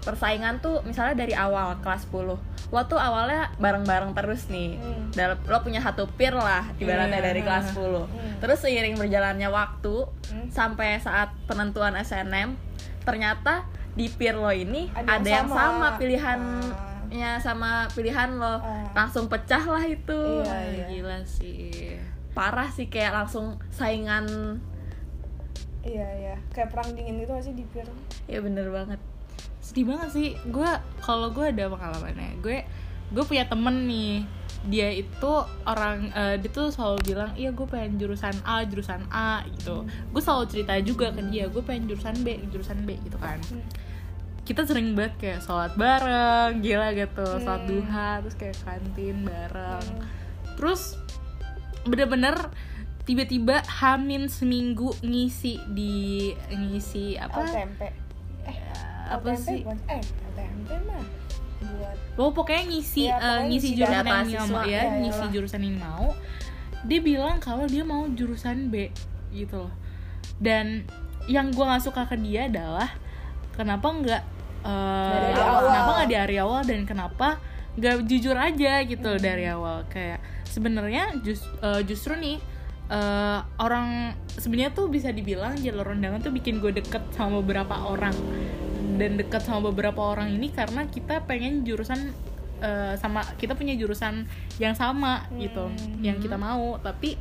persaingan 0.00 0.58
tuh 0.58 0.80
misalnya 0.82 1.18
dari 1.18 1.34
awal 1.34 1.76
kelas 1.78 2.06
10 2.06 2.38
lo 2.70 2.80
tuh 2.86 2.96
awalnya 2.96 3.50
bareng-bareng 3.56 4.14
terus 4.14 4.46
nih 4.46 4.78
Hmm. 4.78 5.10
dalam 5.10 5.36
lo 5.42 5.58
punya 5.60 5.78
satu 5.78 6.06
peer 6.08 6.32
lah 6.32 6.70
ibaratnya 6.74 7.18
Iya. 7.18 7.26
dari 7.26 7.40
kelas 7.40 7.64
10 7.70 8.06
Hmm. 8.06 8.38
terus 8.38 8.58
seiring 8.60 8.94
berjalannya 8.96 9.46
waktu 9.46 10.06
Hmm. 10.30 10.48
sampai 10.48 10.96
saat 10.96 11.34
penentuan 11.44 11.92
SNM 11.96 12.54
ternyata 13.00 13.66
di 13.92 14.06
peer 14.08 14.34
lo 14.34 14.48
ini 14.48 14.86
Ada 14.90 15.06
ada, 15.16 15.24
yang 15.24 15.36
yang 15.36 15.48
sama. 15.48 15.60
sama, 15.60 15.88
pilihannya 15.96 17.30
sama 17.38 17.70
pilihan 17.88 18.30
lo. 18.34 18.54
Ah. 18.56 18.86
langsung 18.90 19.26
pecah 19.26 19.62
lah 19.62 19.82
itu. 19.82 20.20
Iya, 20.40 20.46
Ah, 20.46 20.62
iya. 20.64 20.86
gila 20.88 21.18
sih. 21.22 21.98
Parah 22.30 22.68
sih 22.68 22.86
kayak 22.86 23.12
langsung 23.12 23.58
saingan. 23.68 24.58
Iya 25.80 26.06
iya. 26.16 26.36
Kayak 26.50 26.70
perang 26.70 26.92
dingin 26.92 27.18
gitu 27.18 27.32
masih 27.32 27.52
di 27.52 27.64
peer? 27.66 27.88
Ya 28.26 28.38
bener 28.38 28.68
banget. 28.68 29.00
Sedih 29.60 29.86
banget 29.86 30.10
sih. 30.10 30.28
Gue 30.46 30.68
kalau 31.00 31.30
gue 31.30 31.46
ada 31.46 31.66
pengalamannya. 31.66 32.38
Gue 32.38 32.62
gue 33.10 33.24
punya 33.24 33.44
temen 33.44 33.86
nih 33.86 34.22
dia 34.62 34.92
itu 34.92 35.32
orang 35.64 36.12
eh, 36.12 36.36
dia 36.36 36.50
tuh 36.50 36.68
selalu 36.68 37.00
bilang 37.06 37.32
iya 37.32 37.48
gue 37.48 37.64
pengen 37.64 37.96
jurusan 37.96 38.36
A 38.42 38.60
jurusan 38.62 39.00
A 39.08 39.40
gitu 39.48 39.82
gue 39.86 40.20
selalu 40.20 40.44
cerita 40.46 40.76
juga 40.80 41.08
ke 41.10 41.22
dia 41.26 41.48
gue 41.48 41.62
pengen 41.62 41.88
jurusan 41.88 42.20
B 42.20 42.36
jurusan 42.48 42.84
B 42.84 43.00
gitu 43.00 43.16
kan 43.16 43.40
Hmm. 43.40 43.64
kita 44.44 44.66
sering 44.66 44.92
banget 44.92 45.14
kayak 45.16 45.40
sholat 45.40 45.72
bareng 45.74 46.60
gila 46.60 46.92
gitu 46.92 47.24
sholat 47.40 47.62
Hmm. 47.62 47.70
duha 47.70 48.10
terus 48.20 48.36
kayak 48.36 48.56
kantin 48.60 49.16
bareng 49.22 49.86
Hmm. 49.96 50.04
terus 50.54 51.00
bener-bener 51.82 52.36
tiba-tiba 53.00 53.64
hamin 53.80 54.28
seminggu 54.28 54.92
ngisi 55.00 55.56
di 55.72 56.30
ngisi 56.46 57.16
apa 57.16 57.42
LTMP 57.42 57.80
eh 58.44 58.56
apa 59.08 59.24
LTMP 59.24 59.40
sih 59.40 59.60
eh 59.88 60.02
Oh 62.20 62.30
pokoknya 62.30 62.68
ngisi 62.68 63.02
eh, 63.02 63.10
pokoknya 63.10 63.40
ngisi 63.40 63.48
ngisi 63.48 63.68
jurusan 63.74 64.04
yang 64.04 64.26
dia 64.26 64.42
mau 64.44 64.60
ya, 64.60 64.68
iya. 64.68 64.82
ngisi 65.00 65.24
jurusan 65.30 65.60
yang 65.62 65.76
mau. 65.78 66.06
Dia 66.82 67.00
bilang 67.00 67.36
kalau 67.38 67.64
dia 67.64 67.80
mau 67.82 68.04
jurusan 68.06 68.68
B 68.68 68.92
gitu 69.32 69.64
loh. 69.64 69.72
Dan 70.36 70.84
yang 71.26 71.48
gua 71.50 71.72
nggak 71.72 71.82
suka 71.82 72.04
ke 72.04 72.16
dia 72.16 72.44
adalah 72.46 72.92
kenapa 73.52 73.88
nggak 73.88 74.22
Dari 74.60 75.32
awal. 75.34 75.60
kenapa 75.64 75.90
nggak 75.94 76.10
dari 76.10 76.36
awal 76.36 76.60
dan 76.62 76.80
kenapa 76.84 77.28
nggak 77.72 78.04
jujur 78.04 78.36
aja 78.36 78.72
gitu 78.82 79.10
Hmm. 79.10 79.22
dari 79.22 79.44
awal 79.46 79.86
kayak 79.86 80.20
sebenarnya 80.44 81.16
jus- 81.18 81.48
eh, 81.58 81.80
justru 81.82 82.12
nih 82.14 82.36
eh, 82.86 83.38
orang 83.56 84.12
sebenarnya 84.28 84.74
tuh 84.74 84.88
bisa 84.88 85.08
dibilang 85.08 85.56
jalur 85.56 85.94
undangan 85.94 86.20
tuh 86.20 86.28
bikin 86.30 86.58
gue 86.58 86.74
deket 86.74 87.00
sama 87.10 87.38
beberapa 87.38 87.72
orang 87.86 88.12
dan 89.00 89.16
deket 89.16 89.40
sama 89.40 89.72
beberapa 89.72 90.04
orang 90.04 90.28
ini 90.28 90.52
karena 90.52 90.84
kita 90.84 91.24
pengen 91.24 91.64
jurusan 91.64 92.12
eh, 92.60 92.92
sama 93.00 93.24
kita 93.40 93.56
punya 93.56 93.72
jurusan 93.72 94.28
yang 94.60 94.76
sama 94.76 95.24
gitu 95.40 95.72
Hmm. 95.72 96.04
yang 96.04 96.20
kita 96.20 96.36
mau. 96.36 96.76
Tapi 96.76 97.16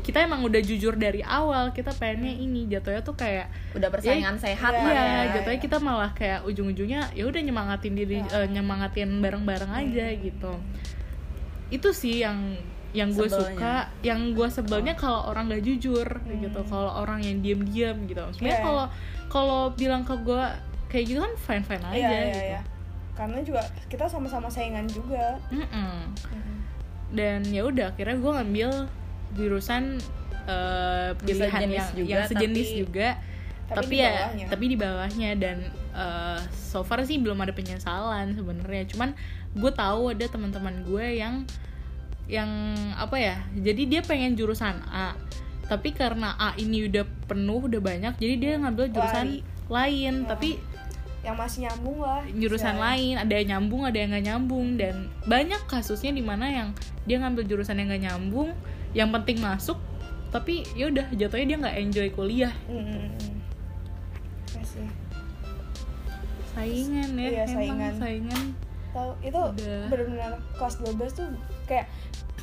kita 0.00 0.24
emang 0.24 0.42
udah 0.42 0.58
jujur 0.58 0.96
dari 0.96 1.22
awal 1.22 1.70
kita 1.70 1.94
pengennya 1.94 2.34
ini. 2.34 2.66
Jatuhnya 2.66 3.04
tuh 3.04 3.14
kayak 3.14 3.46
udah 3.78 3.86
persaingan 3.86 4.40
sehat 4.42 4.72
iya, 4.74 4.82
lah 4.82 4.90
Iya, 4.90 5.04
ya. 5.06 5.22
jatuhnya 5.38 5.60
kita 5.62 5.78
malah 5.78 6.10
kayak 6.10 6.42
ujung-ujungnya 6.42 7.14
ya 7.14 7.22
udah 7.22 7.38
nyemangatin 7.38 7.94
diri 7.94 8.18
Iya. 8.18 8.34
eh, 8.42 8.46
nyemangatin 8.50 9.22
bareng-bareng 9.22 9.70
aja 9.70 10.06
gitu. 10.18 10.52
Itu 11.70 11.94
sih 11.94 12.26
yang 12.26 12.58
yang 12.90 13.14
gue 13.14 13.30
suka, 13.30 13.86
yang 14.02 14.34
gue 14.34 14.50
sebelnya 14.50 14.98
kalau 14.98 15.30
orang 15.30 15.46
gak 15.46 15.62
jujur 15.62 16.08
gitu, 16.26 16.60
kalau 16.66 16.90
orang 16.98 17.22
yang 17.22 17.38
diam-diam 17.38 18.02
gitu. 18.10 18.18
Sebenarnya 18.34 18.60
kalau 18.66 18.86
kalau 19.30 19.60
bilang 19.78 20.02
ke 20.02 20.18
gue 20.18 20.42
kayak 20.90 21.04
gitu 21.06 21.18
kan 21.18 21.32
fine-fine 21.38 21.84
aja 21.84 21.94
iya 21.94 22.08
iya 22.10 22.20
gitu. 22.26 22.40
iya 22.48 22.60
karena 23.12 23.38
juga 23.40 23.60
kita 23.86 24.04
sama-sama 24.06 24.48
saingan 24.48 24.86
juga 24.86 25.36
Mm-mm. 25.48 26.14
Dan 27.10 27.42
ya 27.44 27.62
udah 27.64 27.90
akhirnya 27.90 28.16
gue 28.16 28.32
ngambil 28.32 28.70
jurusan 29.32 29.98
eh, 30.42 31.10
pilihan 31.16 31.68
yang, 31.68 31.88
juga, 31.92 32.08
yang 32.08 32.22
sejenis 32.26 32.68
tapi- 32.68 32.78
juga 32.78 33.08
Tapi 33.66 33.76
tapi, 33.76 33.94
ya 33.96 34.10
bawahnya. 34.10 34.46
tapi 34.48 34.64
di 34.64 34.76
bawahnya 34.76 35.30
dan 35.36 35.56
eh, 35.92 36.38
so 36.50 36.80
far 36.80 37.02
sih 37.02 37.18
belum 37.18 37.38
ada 37.38 37.50
penyesalan 37.50 38.34
sebenarnya 38.34 38.86
cuman 38.88 39.14
gue 39.52 39.72
tahu 39.72 40.10
ada 40.10 40.26
teman-teman 40.26 40.82
gue 40.82 41.06
yang 41.16 41.46
yang 42.26 42.50
apa 42.94 43.14
ya 43.14 43.36
jadi 43.52 43.82
dia 43.88 44.00
pengen 44.00 44.34
jurusan 44.34 44.78
A 44.86 45.14
tapi 45.66 45.90
karena 45.90 46.34
A 46.34 46.54
ini 46.56 46.86
udah 46.86 47.02
penuh 47.26 47.58
udah 47.60 47.78
banyak 47.80 48.14
jadi 48.16 48.34
dia 48.36 48.52
ngambil 48.56 48.86
jurusan 48.88 49.26
Lari. 49.28 49.42
lain 49.66 50.14
Hmm. 50.16 50.28
tapi 50.28 50.50
yang 51.20 51.36
masih 51.36 51.58
nyambung 51.64 52.00
lah 52.00 52.24
jurusan 52.26 52.72
istilahnya. 52.72 52.80
lain 52.80 53.14
ada 53.18 53.34
yang 53.34 53.48
nyambung 53.50 53.82
ada 53.84 53.98
yang 53.98 54.08
nggak 54.08 54.24
nyambung 54.24 54.66
dan 54.74 54.94
banyak 55.24 55.60
kasusnya 55.64 56.10
di 56.10 56.20
mana 56.20 56.46
yang 56.46 56.68
dia 57.04 57.16
ngambil 57.16 57.44
jurusan 57.44 57.76
yang 57.76 57.88
nggak 57.88 58.04
nyambung 58.06 58.48
yang 58.92 59.08
penting 59.10 59.36
masuk 59.38 59.76
tapi 60.28 60.64
ya 60.72 60.88
udah 60.88 61.06
jatuhnya 61.12 61.46
dia 61.46 61.58
nggak 61.58 61.76
enjoy 61.78 62.08
kuliah 62.08 62.54
Mm, 62.66 62.80
mm, 62.80 63.00
mm. 63.10 63.36
Iya 64.50 64.62
sih 64.64 64.88
saingan 66.50 67.10
ya 67.14 67.22
Iya, 67.22 67.42
emang 67.44 67.54
saingan. 67.54 67.92
saingan 67.96 68.44
tahu 68.90 69.10
itu 69.20 69.40
benar-benar 69.86 70.32
kelas 70.52 70.74
12 70.82 71.14
tuh 71.14 71.26
kayak 71.64 71.86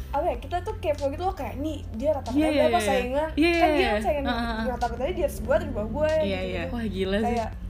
apa 0.07 0.23
ya 0.23 0.35
kita 0.39 0.57
tuh 0.63 0.75
kepo 0.79 1.11
gitu 1.11 1.19
loh 1.21 1.35
kayak 1.35 1.59
nih 1.59 1.83
dia 1.93 2.15
rata-rata 2.15 2.31
Iya, 2.33 2.47
iya, 2.47 2.61
berapa 2.63 2.79
iya. 2.79 2.87
saingan 2.87 3.29
Iya, 3.35 3.51
kan 3.51 3.67
iya, 3.67 3.67
dia 3.67 3.81
iya. 3.81 3.89
kan 3.89 4.01
saingan 4.01 4.25
Ah, 4.25 4.31
ah, 4.31 4.47
ah. 4.47 4.65
rata-rata 4.69 5.03
dia 5.03 5.13
di 5.13 5.23
atas 5.23 5.37
gue 5.39 5.51
atau 5.51 5.65
di 5.65 5.73
bawah 5.73 5.89
gue 5.91 6.11
Iya, 6.23 6.39
gitu, 6.39 6.47
iya. 6.47 6.63
wah 6.69 6.85
gila 6.87 7.17
sih 7.17 7.25
kayak 7.27 7.49
parah 7.51 7.66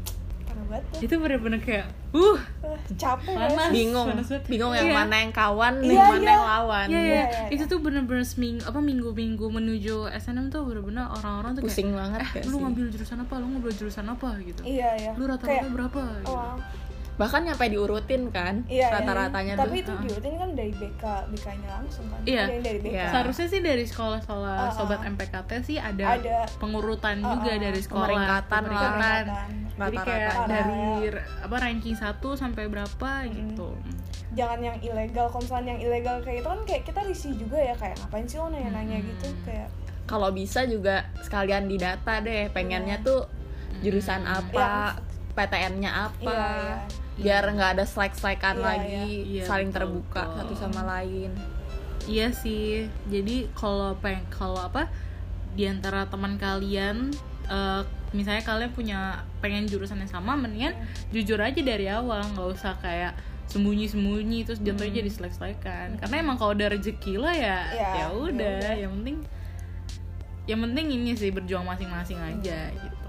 banget 0.67 0.83
tuh 0.87 0.99
itu 1.01 1.13
bener-bener 1.15 1.59
kayak 1.59 1.85
uh 2.09 2.39
capek 2.93 3.33
Panas. 3.33 3.69
bingung 3.69 4.07
Panas 4.07 4.27
banget. 4.27 4.43
bingung 4.45 4.71
yang 4.71 4.87
Iya. 4.87 4.95
mana 4.95 5.15
yang 5.17 5.33
kawan 5.33 5.73
Iya, 5.77 5.89
yang 5.89 6.07
mana 6.09 6.19
iya. 6.19 6.29
yang 6.29 6.45
lawan 6.45 6.87
Iya, 6.87 6.95
Iya, 6.95 7.03
iya. 7.03 7.23
iya, 7.23 7.47
itu 7.49 7.63
iya. 7.63 7.71
tuh 7.71 7.79
bener-bener 7.79 8.23
seminggu 8.23 8.63
apa 8.63 8.79
minggu-minggu 8.79 9.45
menuju 9.47 9.95
SNM 10.09 10.47
tuh 10.47 10.61
bener-bener 10.63 11.05
orang-orang 11.09 11.51
tuh 11.53 11.63
pusing 11.63 11.89
kayak 11.89 11.99
banget 11.99 12.19
eh 12.33 12.43
lu 12.43 12.49
sih 12.49 12.61
ngambil 12.61 12.85
jurusan 12.89 13.17
apa 13.19 13.33
lu 13.33 13.45
ngambil 13.49 13.71
jurusan 13.73 14.05
apa 14.05 14.29
gitu 14.41 14.61
iya 14.63 14.89
iya 14.95 15.11
lu 15.13 15.23
rata-rata 15.23 15.51
Kayak, 15.57 15.71
berapa 15.71 15.99
gitu. 16.17 16.31
oh, 16.31 16.55
bahkan 17.17 17.41
nyampe 17.41 17.65
diurutin 17.65 18.29
kan 18.29 18.61
iya, 18.67 18.77
iya. 18.83 18.93
rata-ratanya 18.93 19.53
tapi 19.57 19.81
tuh 19.81 19.97
itu 19.97 20.05
diurutin 20.05 20.37
kan 20.37 20.49
dari 20.53 20.69
BK 20.71 21.03
BK 21.27 21.47
nya 21.57 21.69
langsung 21.75 22.05
kan 22.07 22.21
Iya. 22.23 22.45
dari 22.61 22.77
BK 22.77 22.93
Iya. 22.93 23.05
seharusnya 23.09 23.47
sih 23.47 23.59
dari 23.59 23.83
sekolah-sekolah 23.83 24.53
Ah, 24.53 24.63
ah. 24.63 24.71
sobat 24.71 25.01
MPKT 25.03 25.49
sih 25.63 25.77
ada, 25.77 26.13
Ada. 26.13 26.45
pengurutan 26.55 27.17
Ah, 27.19 27.33
juga 27.33 27.49
ah. 27.49 27.57
dari 27.57 27.79
sekolah 27.79 28.05
Pemeringkatan 28.05 28.61
lah. 28.63 28.69
Pemeringkatan. 28.69 29.53
Pemeringkatan. 29.77 29.93
jadi 29.93 29.97
kayak 30.03 30.27
Rata-rata. 30.27 30.49
dari 30.49 31.07
apa 31.39 31.55
ranking 31.59 31.95
1 31.95 32.09
sampai 32.33 32.63
berapa 32.65 33.09
gitu 33.27 33.69
jangan 34.33 34.59
yang 34.59 34.77
ilegal 34.79 35.25
kalau 35.27 35.41
misalnya 35.41 35.69
yang 35.71 35.83
ilegal 35.83 36.17
kayak 36.19 36.41
itu 36.41 36.47
kan 36.47 36.61
kayak 36.65 36.83
kita 36.83 36.99
risih 37.03 37.33
juga 37.33 37.57
ya 37.57 37.73
kayak 37.73 37.95
ngapain 37.97 38.25
sih 38.25 38.37
lo 38.37 38.49
nanya-nanya 38.49 38.97
Hmm. 38.97 39.07
gitu 39.07 39.27
kayak 39.43 39.69
kalau 40.03 40.29
bisa 40.29 40.63
juga 40.63 40.95
sekalian 41.19 41.65
didata 41.65 42.13
deh 42.19 42.49
pengennya 42.49 42.97
tuh 42.99 43.29
jurusan 43.79 44.23
apa 44.23 44.97
PTN-nya 45.31 45.91
apa 46.05 46.25
Iya, 46.25 46.49
iya. 46.57 46.77
biar 47.19 47.43
nggak 47.51 47.71
ada 47.77 47.85
slack-slackan 47.85 48.55
Iya, 48.55 48.65
lagi 48.65 48.89
iya. 48.89 49.05
Iya, 49.23 49.43
saling 49.45 49.69
betul, 49.69 49.79
terbuka 49.79 50.23
betul. 50.23 50.35
satu 50.35 50.53
sama 50.57 50.81
lain 50.89 51.31
Iya 52.05 52.31
sih. 52.31 52.87
Jadi 53.05 53.51
kalau 53.51 53.91
peng 53.97 54.23
kalau 54.29 54.55
apa 54.57 54.87
di 55.51 55.67
antara 55.67 56.07
teman 56.07 56.39
kalian 56.39 57.11
eh, 57.47 57.81
misalnya 58.15 58.43
kalian 58.43 58.71
punya 58.71 58.99
pengen 59.39 59.67
jurusan 59.67 59.99
yang 59.99 60.11
sama 60.11 60.35
mendingan 60.35 60.75
jujur 61.11 61.39
aja 61.39 61.59
dari 61.59 61.87
awal. 61.87 62.23
Nggak 62.35 62.47
usah 62.55 62.73
kayak 62.79 63.15
sembunyi-sembunyi 63.47 64.43
terus 64.43 64.59
jatuhnya 64.59 64.99
jadi 65.03 65.09
selek-selekan. 65.11 65.87
Karena 65.99 66.15
emang 66.19 66.35
kalau 66.35 66.51
udah 66.51 66.67
rezeki 66.75 67.15
lo 67.15 67.31
ya 67.31 67.63
Ya, 67.71 67.89
ya 68.03 68.07
udah 68.11 68.55
ya 68.59 68.67
udah. 68.67 68.73
yang 68.75 68.91
penting 68.99 69.17
yang 70.47 70.59
penting 70.63 70.85
ini 70.91 71.11
sih 71.15 71.31
berjuang 71.31 71.63
masing-masing 71.67 72.19
aja 72.19 72.71
gitu. 72.71 73.07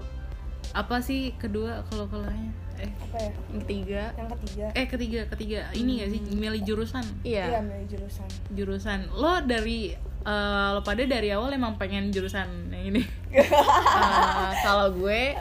Apa 0.75 0.99
sih 0.99 1.35
kedua 1.39 1.83
kalau 1.87 2.07
kalahnya? 2.07 2.51
Eh 2.79 2.87
apa 2.87 3.17
ya? 3.19 3.31
yang 3.51 3.61
ketiga. 3.67 4.01
Yang 4.15 4.29
ketiga. 4.35 4.65
Eh 4.75 4.85
ketiga 4.87 5.19
ketiga. 5.35 5.59
Ini 5.75 5.91
gak 6.03 6.09
sih? 6.15 6.21
Milih 6.35 6.61
jurusan? 6.63 7.05
Iya 7.23 7.43
iya. 7.47 7.59
milih 7.59 7.87
jurusan. 7.91 8.27
Jurusan. 8.55 8.99
Lo 9.11 9.43
dari 9.43 9.95
eh, 10.21 10.67
lo 10.71 10.81
pada 10.81 11.01
dari 11.01 11.29
awal 11.29 11.49
emang 11.49 11.75
pengen 11.75 12.09
jurusan 12.09 12.45
yang 12.69 12.85
ini 12.87 13.03
Eh, 13.29 14.51
kalau 14.59 14.89
gue 14.91 15.35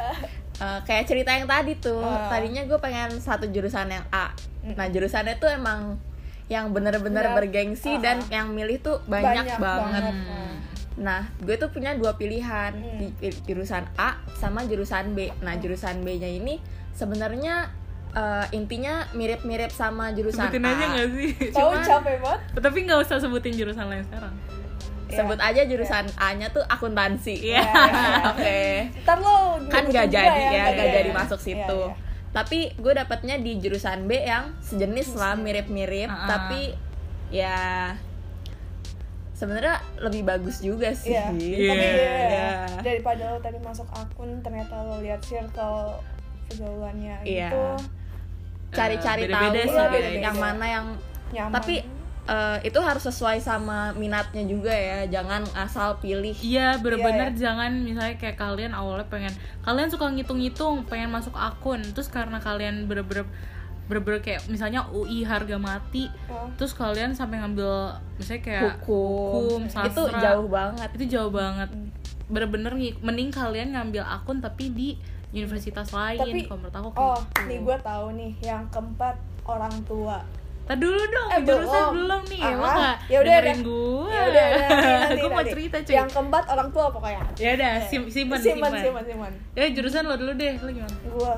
eh, 0.56 0.80
kayak 0.82 1.04
cerita 1.04 1.30
yang 1.30 1.46
tadi 1.46 1.72
tuh 1.74 1.98
Ah. 1.98 2.28
tadinya 2.28 2.62
gue 2.62 2.78
pengen 2.78 3.14
satu 3.14 3.46
jurusan 3.46 3.88
yang 3.88 4.04
A 4.08 4.30
nah 4.68 4.84
jurusannya 4.84 5.36
tuh 5.36 5.48
emang 5.48 5.96
yang 6.46 6.68
bener-bener 6.70 7.24
Benar. 7.24 7.36
bergengsi 7.38 7.92
Ah, 7.92 8.00
dan 8.02 8.16
ah. 8.20 8.28
yang 8.34 8.46
milih 8.50 8.78
tuh 8.78 9.00
banyak, 9.04 9.44
Banyak 9.44 9.58
banget. 9.58 10.02
banget. 10.02 10.14
Hmm. 10.24 10.54
Nah, 10.98 11.20
gue 11.38 11.54
tuh 11.54 11.68
punya 11.68 11.92
dua 11.94 12.14
pilihan 12.14 12.72
Hmm. 12.72 12.98
di 12.98 13.12
jurusan 13.44 13.84
A 13.94 14.16
sama 14.34 14.64
jurusan 14.64 15.12
B. 15.12 15.28
Nah, 15.38 15.54
jurusan 15.54 16.00
B-nya 16.00 16.26
ini 16.26 16.58
sebenarnya 16.92 17.68
eh, 18.10 18.46
intinya 18.50 19.04
mirip-mirip 19.12 19.68
sama 19.70 20.10
jurusan 20.10 20.48
sebutin 20.48 20.64
A. 20.64 20.70
aja 20.70 20.84
gak 20.90 21.08
sih 21.12 21.30
tahu 21.50 21.70
Cuman- 21.70 21.84
capek 21.86 22.16
banget 22.18 22.40
tapi 22.58 22.78
nggak 22.82 22.98
usah 22.98 23.16
sebutin 23.18 23.52
jurusan 23.54 23.86
lain 23.86 24.02
sekarang 24.02 24.32
Sebut 25.10 25.38
aja 25.38 25.62
jurusan 25.62 26.04
A-nya 26.14 26.48
tuh 26.48 26.62
akuntansi. 26.62 27.34
Iya, 27.46 27.62
iya. 27.62 28.10
Oke. 28.30 28.60
ntar 29.02 29.18
lo 29.18 29.56
Kan 29.66 29.86
gak 29.86 30.06
jadi 30.06 30.20
ya, 30.20 30.48
nggak 30.50 30.62
gak 30.68 30.74
jadi. 30.78 30.96
jadi 30.98 31.10
masuk 31.12 31.38
Iya, 31.38 31.46
situ. 31.64 31.80
iya. 31.82 31.94
Tapi 32.28 32.58
gue 32.74 32.92
dapetnya 32.92 33.36
di 33.36 33.56
jurusan 33.56 34.04
B 34.04 34.20
yang 34.20 34.52
sejenis 34.60 35.14
lah, 35.14 35.32
mirip-mirip, 35.34 36.06
Ah. 36.06 36.28
tapi 36.28 36.76
ya 37.28 37.92
sebenarnya 39.32 39.78
lebih 39.98 40.22
bagus 40.24 40.58
juga 40.58 40.90
sih. 40.92 41.14
Iya, 41.14 41.30
Iya. 41.30 41.70
tapi 41.70 41.84
ya, 41.86 42.10
Iya. 42.26 42.50
daripada 42.80 43.22
lo 43.28 43.38
tadi 43.38 43.58
masuk 43.58 43.86
akun 43.88 44.40
ternyata 44.40 44.82
lo 44.82 44.98
lihat 44.98 45.22
circle 45.22 46.02
pergaulannya 46.48 47.16
Iya. 47.22 47.48
gitu 47.48 47.64
Cari-cari 48.68 49.24
Eh, 49.24 49.30
tahu 49.30 49.52
sih, 49.56 50.20
yang 50.20 50.36
mana 50.36 50.66
yang 50.68 50.86
nyaman 51.30 51.52
tapi 51.54 51.80
eh, 52.28 52.58
itu 52.62 52.76
harus 52.78 53.00
sesuai 53.02 53.40
sama 53.40 53.90
minatnya 53.94 54.44
juga 54.44 54.68
ya. 54.70 55.08
Jangan 55.10 55.48
asal 55.56 55.96
pilih. 55.96 56.36
Iya 56.36 56.76
bener-bener 56.76 57.32
Iya, 57.32 57.40
jangan 57.42 57.72
misalnya 57.80 58.16
kayak 58.16 58.36
kalian 58.36 58.72
awalnya 58.72 59.08
pengen 59.08 59.32
kalian 59.60 59.88
suka 59.88 60.06
ngitung-ngitung 60.06 60.84
pengen 60.84 61.08
masuk 61.08 61.32
akun. 61.32 61.80
Terus 61.88 62.06
karena 62.06 62.36
kalian 62.38 62.84
bener-bener 62.84 63.24
bener-bener 63.88 64.20
kayak 64.20 64.44
misalnya 64.46 64.84
UI 64.90 65.24
harga 65.24 65.56
mati 65.56 66.12
Oh. 66.28 66.44
terus 66.54 66.76
kalian 66.76 67.16
sampai 67.16 67.40
ngambil 67.40 67.96
misalnya 68.14 68.42
kayak 68.44 68.62
hukum, 68.76 69.48
hukum, 69.48 69.60
itu 69.64 69.72
sastra. 70.04 70.20
jauh 70.20 70.44
banget. 70.46 70.88
Itu 70.92 71.04
jauh 71.08 71.32
banget. 71.32 71.72
Bener-bener 72.26 72.76
ngik- 72.76 73.00
mending 73.00 73.32
kalian 73.32 73.72
ngambil 73.72 74.04
akun 74.04 74.44
tapi 74.44 74.68
di 74.68 74.88
universitas 75.30 75.88
lain. 75.90 76.20
Tapi- 76.20 76.44
kalau 76.44 76.60
menurut 76.60 76.76
aku 76.78 76.88
oh 76.94 77.16
gitu. 77.16 77.40
nih 77.48 77.58
gue 77.58 77.76
tahu 77.80 78.06
nih 78.12 78.32
yang 78.42 78.62
keempat 78.68 79.16
orang 79.44 79.72
tua 79.84 80.20
Tadi 80.68 80.78
dulu 80.78 81.00
dong, 81.00 81.28
Eh, 81.32 81.40
jurusan 81.42 81.64
belum. 81.64 81.92
belum 81.96 82.22
nih, 82.28 82.40
Ah, 82.40 82.52
emang 82.52 82.74
gak 82.76 82.96
ya 83.08 83.18
udah, 83.18 83.36
gue 83.58 84.04
ya 84.06 84.22
udah 84.28 84.46
Gue 85.18 85.30
mau 85.30 85.40
cerita 85.42 85.76
cuy. 85.80 85.94
Yang 85.96 86.08
keempat 86.12 86.44
orang 86.46 86.68
tua 86.68 86.86
pokoknya. 86.92 87.22
Ya 87.34 87.50
udah, 87.56 87.72
sim 87.82 88.02
simpan, 88.06 88.36
simpan 88.36 88.70
simpan 88.76 88.80
simpan 88.84 89.04
simpan 89.08 89.32
Ya 89.56 89.64
jurusan 89.72 90.04
lo 90.04 90.14
dulu 90.14 90.32
deh, 90.34 90.60
lo 90.60 90.68
gimana? 90.68 90.96
gue 91.00 91.32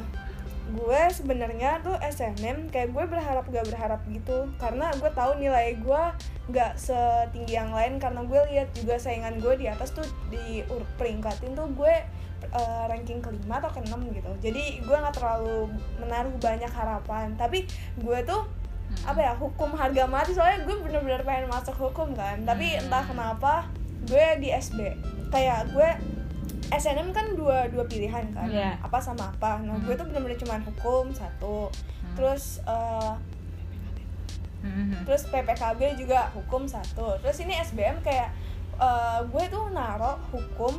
gue 0.71 1.03
sebenarnya 1.11 1.83
tuh 1.83 1.99
SNM 1.99 2.71
kayak 2.71 2.91
gue 2.91 3.05
berharap 3.05 3.43
gak 3.45 3.67
berharap 3.67 4.01
gitu. 4.07 4.51
Karena 4.57 4.91
gue 4.93 5.11
tahu 5.11 5.39
nilai 5.39 5.79
gue 5.79 6.03
nggak 6.47 6.73
setinggi 6.75 7.55
yang 7.55 7.71
lain 7.71 7.99
karena 7.99 8.23
gue 8.23 8.41
lihat 8.51 8.75
juga 8.75 8.95
saingan 8.95 9.39
gue 9.39 9.55
di 9.57 9.67
atas 9.67 9.91
tuh 9.91 10.07
di 10.27 10.63
peringkatin 10.95 11.55
tuh 11.55 11.71
gue 11.71 11.95
eh, 12.41 12.83
ranking 12.87 13.19
kelima 13.19 13.59
atau 13.59 13.71
keenam 13.71 14.03
gitu. 14.11 14.31
Jadi 14.41 14.79
gue 14.81 14.97
nggak 14.97 15.15
terlalu 15.15 15.71
menaruh 15.99 16.35
banyak 16.37 16.71
harapan. 16.71 17.35
Tapi 17.35 17.67
gue 17.99 18.19
tuh 18.23 18.43
apa 19.01 19.19
ya 19.19 19.33
hukum 19.35 19.71
harga 19.73 20.05
mati. 20.05 20.33
Soalnya 20.33 20.63
gue 20.63 20.77
bener-bener 20.79 21.23
pengen 21.23 21.47
masuk 21.47 21.77
hukum 21.77 22.13
kan. 22.13 22.43
Tapi 22.43 22.75
Hmm. 22.75 22.83
entah 22.85 23.03
kenapa 23.03 23.53
gue 24.03 24.27
di 24.39 24.49
SB 24.51 24.97
kayak 25.29 25.71
gue 25.71 25.89
SNM 26.71 27.11
kan 27.11 27.35
dua 27.35 27.67
dua 27.67 27.85
pilihan 27.85 28.31
kan. 28.31 28.47
Iya. 28.47 28.79
apa 28.79 28.99
sama 28.99 29.29
apa. 29.29 29.59
Nah 29.59 29.79
gue 29.79 29.93
tuh 29.93 30.05
bener-bener 30.05 30.37
cuman 30.37 30.61
hukum 30.63 31.11
satu. 31.11 31.69
Hmm. 31.71 32.15
terus 32.15 32.59
Mhm. 34.61 35.05
terus 35.05 35.25
PPKB 35.25 35.97
juga 35.97 36.29
hukum 36.31 36.69
satu. 36.69 37.17
Terus 37.19 37.39
ini 37.41 37.57
SBM 37.57 38.01
kayak 38.01 38.29
eh, 38.77 39.21
gue 39.27 39.45
tuh 39.47 39.69
naro 39.71 40.17
hukum 40.31 40.77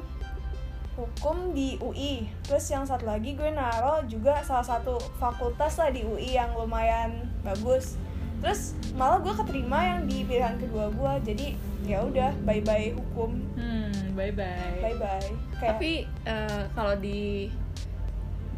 hukum 1.00 1.55
di 1.55 1.79
UI 1.79 2.27
terus 2.43 2.67
yang 2.67 2.83
satu 2.83 3.07
lagi 3.07 3.33
gue 3.33 3.48
naro 3.48 4.03
juga 4.12 4.43
salah 4.43 4.65
satu 4.65 5.00
fakultas 5.17 5.79
lah 5.79 5.89
di 5.89 6.03
UI 6.03 6.36
yang 6.36 6.51
lumayan 6.55 7.31
bagus. 7.41 7.95
Terus 8.41 8.74
malah 8.98 9.21
gue 9.21 9.33
keterima 9.38 9.79
yang 9.86 10.00
di 10.10 10.25
pilihan 10.25 10.57
kedua 10.57 10.89
gue 10.89 11.13
jadi 11.31 11.48
ya 11.86 12.03
udah 12.03 12.33
bye 12.43 12.62
bye 12.62 12.91
hukum. 12.91 13.38
Hmm, 13.55 14.17
bye 14.17 14.33
bye. 14.33 14.81
bye 14.81 14.98
bye 14.98 15.29
kayak 15.62 15.77
Tapi 15.77 15.91
eh, 16.25 16.63
kalau 16.74 16.95
di 16.98 17.48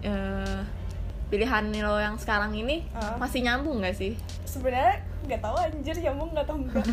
eh, 0.02 0.60
pilihan 1.34 1.64
lo 1.82 1.98
yang 1.98 2.14
sekarang 2.16 2.54
ini 2.54 2.86
Ah. 2.94 3.18
masih 3.18 3.42
nyambung 3.42 3.82
nggak 3.82 3.96
sih? 3.96 4.14
sebenarnya 4.46 5.02
nggak 5.24 5.42
tahu 5.42 5.56
anjir 5.58 5.96
nyambung 5.98 6.30
nggak 6.30 6.46
tahu 6.46 6.58
enggak 6.60 6.86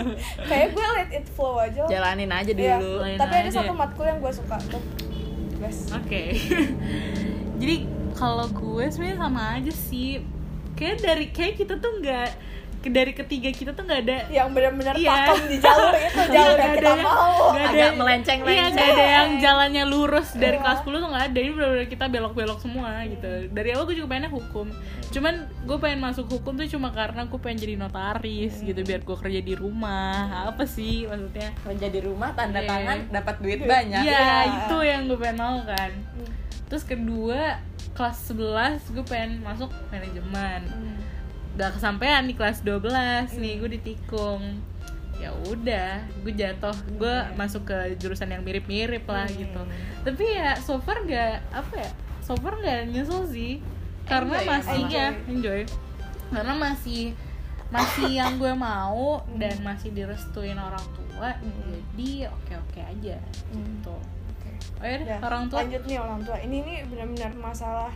kayak 0.48 0.66
gue 0.70 0.86
let 0.94 1.10
it 1.12 1.26
flow 1.26 1.58
aja 1.58 1.82
Jalanin 1.84 2.30
aja 2.30 2.52
Iya, 2.52 2.78
dulu. 2.78 3.02
Lain 3.02 3.16
tapi 3.16 3.34
ada 3.34 3.42
aja. 3.44 3.58
satu 3.58 3.72
matkul 3.72 4.04
yang 4.04 4.18
gue 4.18 4.30
suka 4.30 4.56
tuh 4.64 4.82
Yes. 5.58 5.90
Oke. 5.90 6.38
Jadi 7.58 7.76
kalau 8.14 8.46
gue 8.46 8.84
sebenarnya 8.86 9.18
sama 9.18 9.58
aja 9.58 9.72
sih. 9.72 10.22
Kayak 10.72 10.96
dari 11.02 11.26
kayak 11.28 11.54
kita 11.56 11.74
tuh 11.76 11.98
nggak 11.98 12.30
dari 12.80 13.10
ketiga 13.10 13.50
kita 13.50 13.70
tuh 13.72 13.82
nggak 13.82 14.00
ada 14.02 14.16
yang 14.28 14.48
benar-benar 14.48 14.94
Iya. 14.94 15.10
pakem 15.26 15.40
di 15.44 15.56
jalur 15.58 15.94
itu 15.98 16.06
Iya, 16.14 16.26
jalur 16.28 16.38
yang 16.48 16.54
nggak 16.54 16.76
kita 16.76 16.88
ada- 16.88 17.02
mau 17.02 17.34
nggak 17.48 17.64
ada 17.64 17.74
Agak 17.74 17.92
melenceng-lenceng. 17.96 18.54
Iya, 18.54 18.64
nggak 18.70 18.88
ada 18.88 19.06
yang 19.10 19.30
jalannya 19.38 19.84
lurus 19.84 20.28
dari 20.32 20.54
Iya. 20.54 20.62
kelas 20.62 20.78
10 20.80 20.96
tuh 20.96 21.08
nggak 21.08 21.24
ada. 21.26 21.38
Ini 21.38 21.50
benar-benar 21.52 21.88
kita 21.88 22.04
belok-belok 22.06 22.58
semua 22.58 22.90
gitu. 23.04 23.28
Dari 23.48 23.68
awal 23.70 23.84
gue 23.84 23.96
juga 23.96 24.08
pengennya 24.08 24.30
hukum. 24.30 24.66
Cuman 25.08 25.34
gue 25.60 25.78
pengen 25.78 26.00
masuk 26.00 26.26
hukum 26.28 26.52
tuh 26.54 26.68
cuma 26.68 26.88
karena 26.90 27.24
gue 27.24 27.38
pengen 27.38 27.58
jadi 27.58 27.74
notaris 27.76 28.54
gitu 28.58 28.80
biar 28.80 29.00
gue 29.00 29.16
kerja 29.18 29.40
di 29.40 29.54
rumah. 29.54 30.16
Apa 30.46 30.64
sih 30.64 31.04
maksudnya? 31.04 31.50
Kerja 31.58 31.86
di 31.86 32.00
rumah 32.00 32.30
tanda 32.32 32.58
Iya. 32.58 32.68
tangan 32.68 32.98
dapat 33.10 33.34
duit 33.38 33.60
banyak. 33.60 34.02
Iya, 34.02 34.14
Iya. 34.14 34.34
itu 34.60 34.76
yang 34.82 35.00
gue 35.04 35.18
pengen 35.18 35.36
mau 35.36 35.58
kan. 35.62 35.90
Hmm. 35.90 36.30
Terus 36.66 36.84
kedua 36.84 37.58
kelas 37.90 38.18
11 38.28 38.84
gue 38.88 39.02
pengen 39.02 39.40
masuk 39.40 39.72
manajemen. 39.88 40.60
Hmm. 40.64 40.97
Gak 41.58 41.74
kesampaian 41.74 42.22
di 42.22 42.38
kelas 42.38 42.62
12 42.62 43.34
nih 43.36 43.52
gue 43.58 43.70
ditikung. 43.74 44.62
Ya 45.18 45.34
udah, 45.34 46.06
gue 46.22 46.30
jatuh, 46.30 46.78
gue 46.94 47.14
masuk 47.34 47.66
ke 47.66 47.98
jurusan 47.98 48.30
yang 48.30 48.46
mirip-mirip 48.46 49.02
lah 49.10 49.26
gitu. 49.26 49.66
Tapi 50.06 50.24
ya 50.38 50.54
so 50.62 50.78
far 50.78 51.02
gak 51.02 51.42
apa 51.50 51.74
ya? 51.74 51.90
So 52.22 52.38
far 52.38 52.54
gak 52.62 52.86
nyesel 52.86 53.26
sih. 53.26 53.58
Karena 54.06 54.38
Enjoy 54.38 54.48
masih 54.54 54.80
malah. 54.80 54.94
ya 54.94 55.08
enjoy. 55.26 55.60
Karena 56.30 56.54
masih 56.54 57.02
masih 57.68 58.08
yang 58.16 58.40
gue 58.40 58.52
mau 58.56 59.20
dan 59.36 59.58
masih 59.60 59.90
direstuin 59.92 60.56
orang 60.56 60.86
tua. 60.94 61.34
Jadi 61.36 62.24
oke-oke 62.30 62.80
aja 62.80 63.18
gitu. 63.50 63.96
Oke. 64.32 64.50
Oh 64.78 64.86
ya 64.86 64.98
Ya, 65.02 65.16
orang 65.20 65.50
tua 65.50 65.66
lanjut 65.66 65.82
nih 65.84 65.98
orang 65.98 66.20
tua 66.22 66.38
ini 66.38 66.62
nih 66.62 66.78
benar-benar 66.86 67.32
masalah 67.36 67.92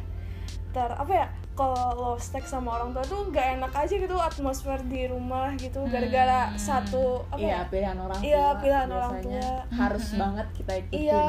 ter 0.74 0.90
apa 0.90 1.12
ya 1.14 1.26
kalau 1.52 1.84
lo 1.92 2.12
stack 2.16 2.44
sama 2.44 2.74
orang 2.74 2.90
tua 2.90 3.04
tuh 3.04 3.28
gak 3.28 3.56
enak 3.56 3.72
aja 3.72 3.94
gitu 3.94 4.16
atmosfer 4.16 4.80
di 4.82 5.04
rumah 5.04 5.52
gitu 5.54 5.84
gara-gara 5.84 6.48
Hmm. 6.48 6.56
satu 6.56 7.04
apa 7.28 7.36
Iya, 7.38 7.52
ya 7.54 7.60
pilihan 7.66 7.98
orang 7.98 8.18
tua. 8.18 8.26
Iya, 8.26 8.44
pilihan 8.56 8.88
orang 8.90 9.12
tua. 9.20 9.50
Harus 9.70 10.06
banget 10.14 10.46
kita 10.54 10.72
ikutin. 10.78 10.96
iya 11.02 11.26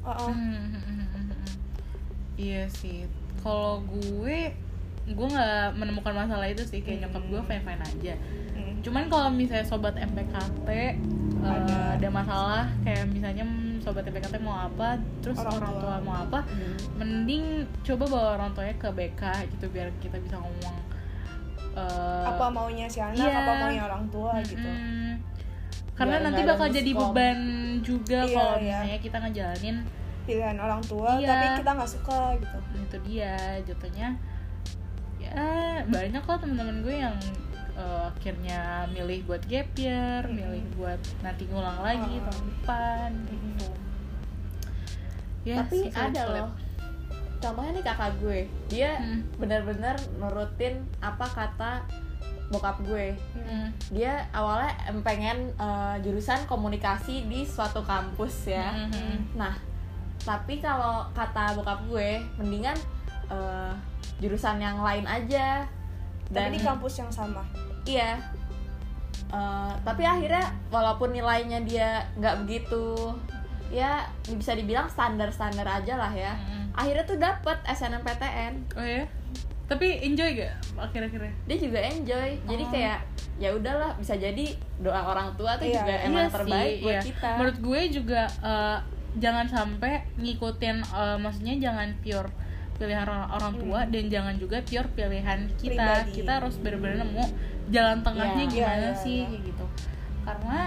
uh-uh. 0.00 0.30
Hmm, 0.30 1.32
Iya 2.34 2.66
sih. 2.68 3.06
Kalau 3.38 3.82
gue 3.82 4.38
gue 5.04 5.26
nggak 5.28 5.76
menemukan 5.76 6.14
masalah 6.16 6.46
itu 6.46 6.64
sih 6.64 6.80
kayak 6.80 7.04
nyokap 7.04 7.22
gue 7.24 7.40
fine 7.44 7.62
fine 7.62 7.82
aja. 7.84 8.14
Hmm. 8.54 8.74
Cuman 8.80 9.02
kalau 9.06 9.28
misalnya 9.30 9.64
sobat 9.64 9.94
MPKT 9.94 10.68
eh, 10.70 10.92
Ada. 11.42 12.00
ada 12.00 12.08
masalah 12.10 12.64
kayak 12.82 13.04
misalnya 13.06 13.44
hmm, 13.44 13.63
sobat 13.84 14.02
MPKT 14.02 14.40
mau 14.40 14.56
apa, 14.58 14.88
terus 15.20 15.36
Orang 15.36 15.60
orang, 15.60 15.72
tua. 15.74 15.82
tua. 15.84 15.96
mau 16.00 16.16
apa, 16.18 16.38
Hmm. 16.42 16.76
mending 16.96 17.44
coba 17.82 18.04
bawa 18.06 18.28
orang 18.34 18.50
tuanya 18.50 18.74
ke 18.74 18.88
BK 18.90 19.22
gitu 19.50 19.66
biar 19.68 19.92
kita 19.98 20.16
bisa 20.18 20.36
ngomong 20.36 20.76
eh, 21.74 22.24
apa 22.24 22.46
maunya 22.48 22.86
si 22.86 22.98
anak 22.98 23.18
iya. 23.20 23.34
apa 23.36 23.52
maunya 23.58 23.82
orang 23.84 24.04
tua 24.08 24.38
gitu 24.40 24.62
Mm-mm. 24.62 25.18
Karena 25.92 26.16
Biar 26.16 26.24
nanti 26.24 26.42
bakal 26.44 26.66
jadi 26.68 26.86
miskom. 26.88 27.10
beban 27.12 27.38
juga 27.80 28.20
Iya, 28.20 28.32
kalau 28.32 28.54
iya. 28.54 28.62
misalnya 28.80 28.98
kita 29.00 29.16
ngejalanin 29.20 29.76
pilihan 30.24 30.56
orang 30.56 30.82
tua 30.82 31.10
Iya. 31.16 31.28
tapi 31.28 31.46
kita 31.58 31.70
nggak 31.72 31.90
suka 31.92 32.20
gitu 32.36 32.56
itu 32.80 32.96
dia 33.04 33.34
jatuhnya 33.60 34.08
ya 35.16 35.32
banyak 35.84 36.18
kok 36.20 36.38
teman-teman 36.38 36.76
gue 36.80 36.96
yang 36.96 37.16
eh, 37.74 38.02
akhirnya 38.06 38.60
milih 38.88 39.26
buat 39.26 39.42
gap 39.44 39.66
year, 39.74 40.22
milih 40.24 40.62
buat 40.74 41.02
nanti 41.20 41.42
ngulang 41.44 41.78
lagi 41.80 42.14
Oh. 42.16 42.24
tahun 42.24 42.44
depan 42.48 43.10
gitu. 43.26 43.66
Ya, 45.44 45.60
Tapi 45.60 45.76
sih, 45.78 45.88
ada 45.90 46.20
sulit. 46.20 46.40
loh. 46.40 46.50
Contohnya 47.36 47.70
nih 47.72 47.84
kakak 47.84 48.12
gue, 48.18 48.40
dia 48.66 48.96
Hmm. 48.96 49.20
benar-benar 49.36 49.92
nurutin 50.16 50.74
apa 50.98 51.26
kata 51.26 51.84
bokap 52.46 52.80
gue. 52.82 53.12
Hmm. 53.34 53.68
Dia 53.90 54.24
awalnya 54.30 54.72
pengen 55.00 55.52
eh, 55.54 55.94
jurusan 56.00 56.44
komunikasi 56.44 57.24
di 57.24 57.44
suatu 57.44 57.80
kampus 57.82 58.48
ya. 58.48 58.72
Mhm. 58.88 59.36
Nah, 59.36 59.52
tapi 60.18 60.56
kalau 60.58 61.04
kata 61.10 61.52
bokap 61.52 61.84
gue, 61.84 62.10
mendingan 62.38 62.76
eh, 63.26 63.72
jurusan 64.18 64.56
yang 64.58 64.78
lain 64.78 65.04
aja. 65.04 65.64
tapi 66.26 66.56
di 66.56 66.60
kampus 66.60 66.98
yang 66.98 67.12
sama 67.12 67.44
Iya. 67.84 68.16
Eh, 69.26 69.72
tapi 69.82 70.02
akhirnya 70.02 70.40
walaupun 70.68 71.10
nilainya 71.10 71.60
dia 71.60 72.00
nggak 72.14 72.42
begitu, 72.42 73.12
ya 73.68 74.04
bisa 74.26 74.52
dibilang 74.52 74.86
standar-standar 74.86 75.64
aja 75.64 75.94
lah 75.94 76.12
ya. 76.12 76.32
Mhm. 76.34 76.74
Akhirnya 76.74 77.04
tuh 77.04 77.16
dapet 77.16 77.58
SNMPTN. 77.64 78.54
Oh 78.74 78.82
ya? 78.82 79.04
Tapi 79.64 80.04
enjoy 80.04 80.36
gak 80.36 80.52
akhir-akhirnya? 80.76 81.32
Dia 81.46 81.56
juga 81.56 81.78
enjoy. 81.80 82.28
Jadi 82.44 82.64
Oh. 82.64 82.70
kayak 82.70 82.98
ya 83.34 83.48
udahlah 83.50 83.96
bisa 83.96 84.14
jadi 84.14 84.46
doa 84.78 85.00
orang 85.02 85.34
tua 85.34 85.56
tuh 85.56 85.66
Iya, 85.66 85.80
juga 85.82 85.90
iya 85.90 86.04
emang 86.06 86.14
Iya 86.14 86.22
yang 86.22 86.34
terbaik 86.36 86.68
sih, 86.70 86.82
buat 86.84 86.92
iya. 86.92 87.02
kita. 87.02 87.30
Menurut 87.34 87.58
gue 87.58 87.80
juga 87.90 88.22
eh, 88.28 88.78
jangan 89.14 89.46
sampai 89.48 89.92
ngikutin 90.18 90.76
eh, 90.84 91.16
maksudnya 91.18 91.54
jangan 91.58 91.88
pure 91.98 92.30
pilihan 92.74 93.06
orang, 93.06 93.30
orang 93.30 93.54
tua 93.54 93.80
dan 93.86 94.04
jangan 94.10 94.34
juga 94.34 94.58
pure 94.60 94.88
pilihan 94.92 95.40
kita. 95.56 95.78
Hmm. 95.78 96.04
Pribadi. 96.04 96.16
Kita 96.20 96.32
harus 96.42 96.54
benar-benar 96.58 96.96
nemu 97.06 97.24
jalan 97.70 97.98
tengahnya 98.04 98.44
Iya, 98.44 98.52
gimana 98.52 98.76
iya, 98.76 98.90
iya, 98.92 99.00
sih 99.00 99.20
kayak 99.24 99.42
gitu. 99.48 99.66
Karena 100.24 100.60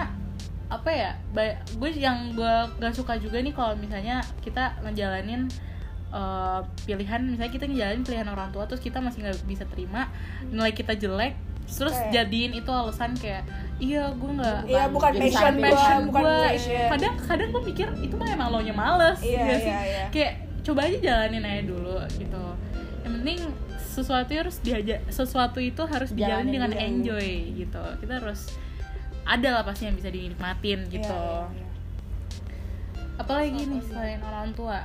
apa 0.88 1.42
ya? 1.44 1.54
gue 1.70 1.90
yang 1.92 2.32
gue 2.32 2.54
gak 2.76 2.92
suka 2.92 3.14
juga 3.16 3.38
nih 3.38 3.52
kalau 3.52 3.74
misalnya 3.74 4.18
kita 4.40 4.72
ngejalanin 4.80 5.44
eh, 6.08 6.60
pilihan 6.82 7.20
misalnya 7.22 7.52
kita 7.52 7.64
ngejalanin 7.64 8.00
pilihan 8.00 8.26
orang 8.26 8.48
tua 8.48 8.64
terus 8.64 8.80
kita 8.80 8.96
masih 8.96 9.22
nggak 9.22 9.44
bisa 9.44 9.64
terima 9.66 10.08
nilai 10.42 10.72
kita 10.72 10.94
jelek 10.94 11.36
terus 11.68 11.92
Kayak- 11.92 12.12
jadiin 12.24 12.52
itu 12.54 12.70
alasan 12.70 13.12
kayak 13.12 13.44
iya 13.76 14.08
gue 14.08 14.30
nggak 14.32 14.60
Iya, 14.64 14.88
bukan 14.88 15.10
passion 15.14 15.54
passion 15.58 16.00
bukan 16.08 16.22
gue 16.24 16.36
passion. 16.48 16.88
kadang 16.88 17.14
kadang 17.20 17.48
gue 17.50 17.62
pikir 17.66 17.88
itu 18.00 18.14
mah 18.14 18.24
emang 18.26 18.48
lo 18.48 18.58
nya 18.58 18.72
males 18.72 19.20
Iya, 19.20 19.36
nggak 19.38 19.58
sih 19.58 19.68
iya, 19.68 19.80
iya. 19.84 20.04
kayak 20.08 20.32
coba 20.64 20.80
aja 20.82 20.96
jalanin 20.98 21.44
aja 21.44 21.62
dulu 21.62 21.96
gitu 22.10 22.44
yang 22.98 23.12
penting 23.14 23.38
sesuatu 23.78 24.30
harus 24.32 24.56
diajak 24.58 25.00
sesuatu 25.08 25.58
itu 25.58 25.82
harus 25.82 26.08
dijalani 26.10 26.50
dengan 26.50 26.72
enjoy 26.72 27.28
gitu 27.54 27.84
kita 28.00 28.12
harus 28.16 28.48
ada 29.28 29.48
lah 29.50 29.62
pasti 29.62 29.84
yang 29.84 29.94
bisa 29.94 30.08
dinikmatin 30.08 30.88
gitu 30.88 31.04
Iya, 31.04 31.52
iya, 31.52 31.60
iya. 31.60 31.68
apalagi 33.16 33.60
nih 33.62 33.82
selain 33.82 34.20
orang 34.20 34.50
tua 34.52 34.80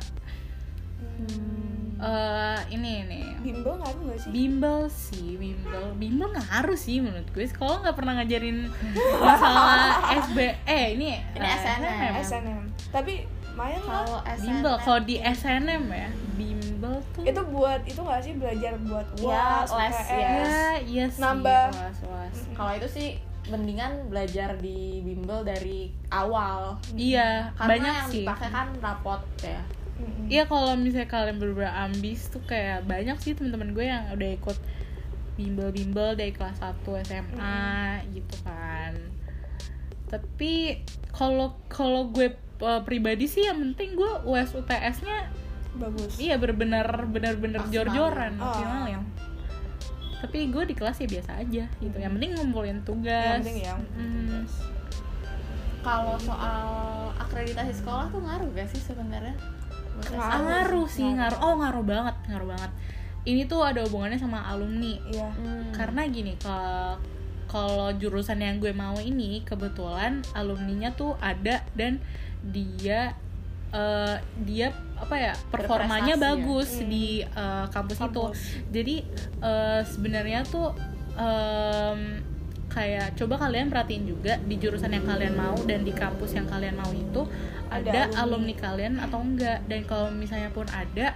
Hmm. 1.03 1.99
Eh 1.99 2.59
ini 2.71 3.03
nih 3.05 3.25
bimbel 3.39 3.75
ngaruh 3.75 4.01
nggak 4.03 4.19
sih 4.19 4.29
bimbel 4.29 4.79
sih 4.87 5.35
bimbel 5.35 5.91
bimbel 5.93 6.31
ngaruh 6.31 6.75
sih 6.75 6.99
menurut 6.99 7.27
gue 7.29 7.43
sekolah 7.45 7.79
nggak 7.81 7.93
pernah 7.93 8.13
ngajarin 8.17 8.71
masalah 9.17 9.99
SB 10.23 10.37
eh 10.63 10.85
ini 10.95 11.19
Ini 11.29 11.43
eh, 11.43 11.57
SNM. 11.57 12.11
SNM 12.19 12.61
tapi 12.89 13.13
main 13.53 13.79
Kalau 13.79 14.19
SNM 14.21 14.41
bimbel 14.41 14.75
kalau 14.79 14.99
di 15.01 15.15
SNM 15.19 15.83
ya 15.85 16.09
bimbel 16.33 16.93
tuh 17.13 17.23
itu 17.23 17.41
buat 17.45 17.81
itu 17.83 17.99
nggak 17.99 18.21
sih 18.21 18.33
belajar 18.33 18.73
buat 18.81 19.05
Iya, 19.13 19.27
UAS, 19.27 19.69
les, 19.69 19.93
UTS. 19.93 20.09
ya 20.09 20.31
iya 20.81 21.05
sih 21.07 21.19
Nambah. 21.19 21.63
was, 21.69 21.99
was. 22.01 22.35
kalau 22.53 22.71
itu 22.73 22.87
sih 22.89 23.09
mendingan 23.51 24.07
belajar 24.07 24.55
di 24.59 25.03
bimbel 25.03 25.43
dari 25.43 25.91
awal. 26.09 26.79
iya 26.95 27.51
Karena 27.59 27.69
banyak 27.71 27.93
yang 27.93 28.09
sih 28.09 28.23
dipakai 28.23 28.49
kan 28.51 28.67
rapot 28.79 29.21
ya. 29.43 29.61
Iya 30.27 30.43
kalau 30.49 30.73
misalnya 30.75 31.07
kalian 31.07 31.37
bener 31.39 31.69
ambis 31.69 32.27
tuh 32.31 32.41
kayak 32.43 32.83
banyak 32.89 33.15
sih 33.21 33.35
teman-teman 33.37 33.71
gue 33.75 33.85
yang 33.87 34.03
udah 34.11 34.29
ikut 34.35 34.57
bimbel-bimbel 35.35 36.15
dari 36.17 36.31
kelas 36.33 36.59
1 36.59 36.83
SMA 37.07 37.63
gitu 38.11 38.35
kan. 38.43 38.93
Tapi 40.09 40.83
kalau 41.13 41.57
kalau 41.69 42.09
gue 42.09 42.33
uh, 42.61 42.81
pribadi 42.83 43.25
sih 43.27 43.45
yang 43.45 43.59
penting 43.59 43.95
gue 43.97 44.11
US 44.29 44.55
UTS-nya 44.55 45.29
bagus 45.73 46.21
iya 46.21 46.37
bener-bener 46.37 46.85
Maksimalin. 47.65 47.73
jor-joran 47.73 48.31
Oh. 48.37 48.45
maksimalin. 48.45 49.01
Tapi 50.23 50.47
gue 50.47 50.63
di 50.63 50.73
kelas 50.73 50.97
ya 50.97 51.07
biasa 51.09 51.31
aja 51.37 51.63
gitu 51.77 51.95
yang 51.95 52.15
penting 52.15 52.31
ngumpulin 52.33 52.79
tugas 52.81 53.11
yang 53.11 53.43
penting 53.43 53.57
ya 53.61 53.73
Mm. 53.93 54.47
kalau 55.83 56.15
soal 56.17 56.63
akreditasi 57.17 57.75
sekolah 57.75 58.07
tuh 58.07 58.19
ngaruh 58.19 58.47
gak 58.51 58.67
sih 58.67 58.79
sebenarnya 58.81 59.35
Ngaruh. 60.09 60.87
Sih 60.87 61.05
Ngaruh. 61.05 61.37
ngaruh 61.37 61.39
oh 61.43 61.53
ngaruh 61.55 61.85
banget 61.85 62.15
ngaruh 62.25 62.49
banget 62.49 62.71
ini 63.23 63.45
tuh 63.45 63.61
ada 63.61 63.83
hubungannya 63.83 64.17
sama 64.17 64.41
alumni 64.43 64.95
iya 65.05 65.29
Hmm. 65.29 65.69
karena 65.71 66.01
gini 66.07 66.33
kalau 66.37 66.97
kalau 67.45 67.93
jurusan 67.93 68.39
yang 68.39 68.57
gue 68.57 68.73
mau 68.73 68.97
ini 68.97 69.43
kebetulan 69.43 70.23
alumninya 70.33 70.89
tuh 70.91 71.13
ada 71.21 71.61
dan 71.73 72.01
dia 72.41 73.13
eh, 73.73 74.15
dia 74.39 74.69
apa 74.95 75.15
ya 75.15 75.33
performanya 75.49 76.13
ya? 76.13 76.21
bagus 76.23 76.77
Hmm. 76.77 76.87
di 76.87 77.07
eh, 77.21 77.65
kampus, 77.67 77.97
itu 77.97 78.05
Kampus. 78.23 78.39
jadi 78.69 78.95
eh, 79.41 79.81
sebenarnya 79.83 80.39
tuh 80.45 80.71
em, 81.13 82.21
kayak 82.67 83.13
coba 83.13 83.37
kalian 83.39 83.69
perhatiin 83.69 84.05
juga 84.07 84.33
di 84.39 84.57
jurusan 84.57 84.89
yang 84.89 85.03
kalian 85.03 85.33
mau 85.33 85.53
dan 85.63 85.81
di 85.81 85.91
kampus 85.91 86.33
yang 86.33 86.45
kalian 86.45 86.73
mau 86.73 86.89
itu 86.89 87.21
Ada 87.67 87.81
ada, 87.83 88.01
alumni. 88.19 88.49
alumni. 88.49 88.53
kalian 88.55 88.93
atau 88.99 89.19
enggak 89.19 89.59
dan 89.63 89.81
kalau 89.83 90.09
misalnya 90.11 90.49
pun 90.49 90.65
ada 90.67 91.13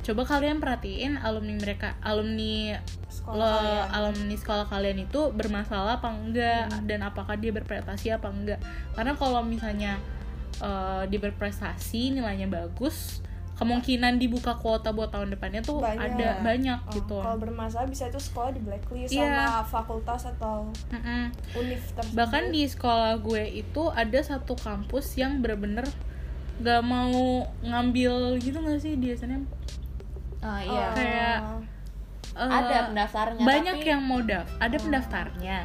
coba 0.00 0.22
kalian 0.24 0.58
perhatiin 0.58 1.18
alumni 1.18 1.54
mereka 1.56 1.98
alumni 2.00 2.78
sekolah 3.06 3.36
lo 3.36 3.46
kalian. 3.52 3.86
alumni 3.92 4.34
sekolah 4.34 4.66
kalian 4.66 4.98
itu 5.00 5.20
bermasalah 5.30 5.98
apa 5.98 6.08
enggak 6.08 6.62
Hmm. 6.68 6.86
dan 6.86 7.00
apakah 7.02 7.34
dia 7.34 7.52
berprestasi 7.52 8.10
apa 8.10 8.28
enggak 8.28 8.58
karena 8.92 9.12
kalau 9.12 9.42
misalnya 9.42 9.98
eh, 10.56 11.02
dia 11.06 11.20
berprestasi 11.20 12.12
nilainya 12.12 12.46
bagus 12.46 13.22
kemungkinan 13.54 14.16
dibuka 14.16 14.56
kuota 14.56 14.88
buat 14.88 15.10
tahun 15.10 15.30
depannya 15.30 15.60
tuh 15.60 15.78
Banyak. 15.78 16.16
ada 16.16 16.28
banyak 16.40 16.78
Oh, 16.80 16.92
gitu 16.94 17.16
kalau 17.18 17.36
bermasalah 17.38 17.84
bisa 17.84 18.08
itu 18.08 18.16
sekolah 18.16 18.50
di 18.50 18.60
blacklist 18.60 19.12
Iya. 19.12 19.36
sama 19.36 19.60
fakultas 19.62 20.24
atau 20.26 20.72
Mm-mm. 20.88 21.28
univ 21.54 21.82
tersebut 21.90 22.16
bahkan 22.16 22.48
di 22.48 22.64
sekolah 22.64 23.20
gue 23.20 23.44
itu 23.54 23.82
ada 23.90 24.16
satu 24.18 24.56
kampus 24.56 25.12
yang 25.14 25.38
bener-bener 25.38 25.84
gak 26.58 26.80
mau 26.82 27.12
ngambil 27.60 28.36
gitu 28.38 28.58
gak 28.58 28.78
sih 28.78 28.96
di 28.96 29.12
SNM 29.12 29.44
Oh, 30.40 30.48
Oh, 30.48 30.56
iya 30.58 30.86
kayak 30.90 31.38
eh, 32.32 32.48
ada 32.50 32.76
pendaftarnya 32.88 33.44
banyak 33.44 33.76
tapi- 33.76 33.88
yang 33.88 34.00
mau 34.00 34.20
daf 34.22 34.48
ada 34.56 34.72
Oh. 34.72 34.80
pendaftarnya 34.80 35.58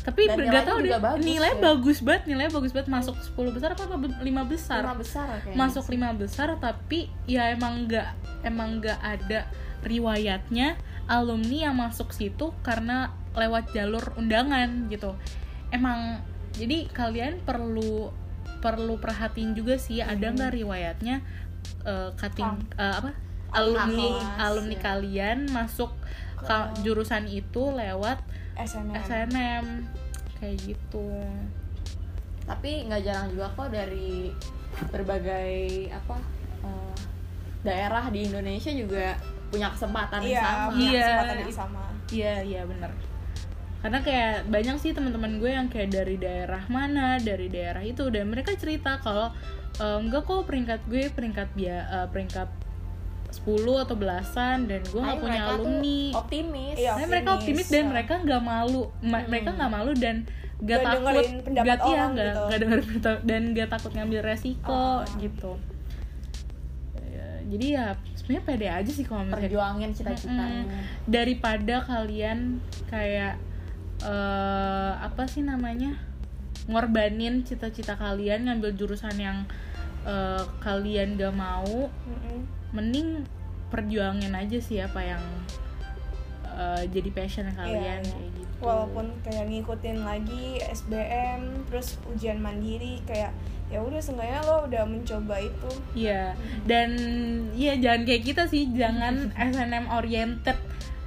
tapi 0.00 0.24
Dan 0.24 0.30
ber- 0.32 0.40
nilainya 0.40 0.54
gak 0.54 0.64
tau 0.64 0.78
juga 0.78 0.88
deh 0.90 1.02
bagus 1.02 1.24
nilai 1.24 1.50
ya. 1.50 1.60
bagus 1.60 1.98
banget 2.00 2.22
nilai 2.26 2.46
bagus 2.48 2.70
banget 2.70 2.88
masuk 2.88 3.14
10 3.18 3.52
besar 3.52 3.68
apa 3.70 3.82
lima 4.20 4.42
besar 4.44 4.80
lima 4.80 4.96
besar 4.96 5.26
kayaknya 5.38 5.58
masuk 5.58 5.84
sih. 5.84 5.92
lima 5.92 6.10
besar 6.12 6.48
tapi 6.56 6.98
ya 7.24 7.50
emang 7.50 7.84
nggak 7.84 8.08
emang 8.42 8.78
nggak 8.78 8.98
ada 8.98 9.40
riwayatnya 9.82 10.76
alumni 11.06 11.58
yang 11.64 11.76
masuk 11.76 12.10
situ 12.10 12.52
karena 12.60 13.10
lewat 13.32 13.70
jalur 13.70 14.12
undangan 14.14 14.88
gitu 14.88 15.14
emang 15.68 16.20
jadi 16.52 16.88
kalian 16.88 17.40
perlu 17.40 18.10
perlu 18.58 18.96
perhatiin 18.96 19.52
juga 19.52 19.76
sih 19.76 20.00
ada 20.00 20.28
Hmm. 20.28 20.34
nggak 20.34 20.52
riwayatnya 20.54 21.16
eh, 21.82 22.10
cutting 22.14 22.48
Kam. 22.48 22.64
eh, 22.76 22.94
apa 22.94 23.10
alumni 23.50 24.08
alumni 24.38 24.74
ya. 24.74 24.82
kalian 24.84 25.38
masuk 25.48 25.92
jurusan 26.82 27.24
itu 27.26 27.62
lewat 27.72 28.18
SNM 28.54 28.94
SNM 29.06 29.64
kayak 30.38 30.56
gitu. 30.62 31.10
Tapi 32.46 32.88
nggak 32.88 33.02
jarang 33.04 33.28
juga 33.30 33.46
kok 33.52 33.68
dari 33.70 34.32
berbagai 34.90 35.90
apa 35.90 36.16
eh, 36.62 36.94
daerah 37.66 38.06
di 38.08 38.30
Indonesia 38.30 38.70
juga 38.70 39.18
punya 39.48 39.72
kesempatan 39.72 40.20
yang 40.22 40.30
iya 40.30 40.42
sama. 40.44 40.66
punya 40.70 40.88
Iya. 40.88 41.00
kesempatan 41.02 41.36
yang 41.36 41.52
sama. 41.52 41.82
Iya 42.08 42.34
iya 42.44 42.62
bener. 42.64 42.90
Karena 43.78 43.98
kayak 44.02 44.34
banyak 44.50 44.76
sih 44.82 44.90
teman-teman 44.90 45.38
gue 45.38 45.50
yang 45.54 45.68
kayak 45.70 45.90
dari 45.94 46.18
daerah 46.18 46.66
mana 46.66 47.22
dari 47.22 47.46
daerah 47.46 47.78
itu 47.82 48.10
dan 48.10 48.26
mereka 48.26 48.50
cerita 48.58 48.98
kalau 48.98 49.30
e, 49.78 49.86
enggak 50.02 50.26
kok 50.26 50.50
peringkat 50.50 50.80
gue 50.90 51.06
peringkat 51.14 51.48
bia 51.54 51.78
eh, 51.86 52.06
peringkat 52.10 52.50
10 53.40 53.54
atau 53.78 53.94
belasan 53.94 54.56
dan 54.64 54.80
gue 54.82 54.98
nggak 54.98 55.16
punya 55.16 55.30
mereka 55.36 55.46
tuh 55.48 55.54
alumni 55.56 56.00
optimis 56.14 56.76
Iya. 56.76 56.90
Tapi 56.92 57.04
mereka 57.06 57.28
optimis 57.34 57.66
dan 57.66 57.84
mereka 57.86 58.14
nggak 58.18 58.42
malu 58.42 58.82
Ma- 59.00 59.18
Hmm. 59.18 59.26
mereka 59.26 59.48
nggak 59.52 59.70
malu 59.70 59.92
dan 59.94 60.16
gak 60.56 60.64
Nggak 60.64 60.80
takut 60.82 60.98
dengerin 61.14 61.32
pendapat 61.40 61.64
nggak- 61.64 61.78
iya, 61.80 61.94
orang 61.94 62.10
nggak 62.10 62.26
gitu. 62.26 62.42
pendapat- 62.42 63.22
dan 63.24 63.42
gak 63.52 63.68
takut 63.70 63.90
ngambil 63.92 64.20
resiko 64.22 64.74
Oh. 64.74 64.98
gitu 65.16 65.52
Ya, 67.08 67.26
jadi 67.48 67.66
ya 67.72 67.86
sebenarnya 68.14 68.44
pede 68.44 68.68
aja 68.68 68.90
sih 68.90 69.02
kalau 69.02 69.22
misalnya 69.22 69.42
perjuangin 69.44 69.90
cita-citanya 69.92 70.62
daripada 71.06 71.76
kalian 71.82 72.58
kayak 72.86 73.38
eh 74.00 74.92
apa 74.96 75.24
sih 75.24 75.42
namanya 75.42 75.98
ngorbanin 76.64 77.42
cita-cita 77.42 77.94
kalian 77.94 78.44
ngambil 78.44 78.74
jurusan 78.74 79.16
yang 79.16 79.38
eh, 80.04 80.42
kalian 80.58 81.14
gak 81.14 81.32
mau 81.32 81.88
Mm-mm. 82.04 82.40
Mending 82.70 83.24
perjuangin 83.68 84.32
aja 84.32 84.58
sih 84.58 84.78
apa 84.78 85.00
yang 85.06 85.22
eh, 86.48 86.82
jadi 86.88 87.10
passion 87.10 87.46
kalian 87.50 87.76
Iya, 87.78 87.94
iya. 87.98 88.08
kayak 88.08 88.30
gitu 88.34 88.54
walaupun 88.58 89.06
kayak 89.22 89.46
ngikutin 89.46 89.98
lagi 90.02 90.58
SBM 90.64 91.40
terus 91.66 91.94
ujian 92.08 92.38
mandiri 92.38 92.98
kayak 93.04 93.30
ya 93.68 93.78
udah 93.78 94.00
seenggaknya 94.00 94.40
lo 94.42 94.64
udah 94.64 94.82
mencoba 94.82 95.36
itu 95.38 95.70
Iya, 95.94 96.32
dan 96.64 96.90
iya 97.52 97.76
jangan 97.76 98.02
kayak 98.02 98.22
kita 98.24 98.42
sih, 98.44 98.72
jangan 98.72 99.28
SNM 99.52 99.92
oriented 99.92 100.56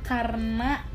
karena 0.02 0.86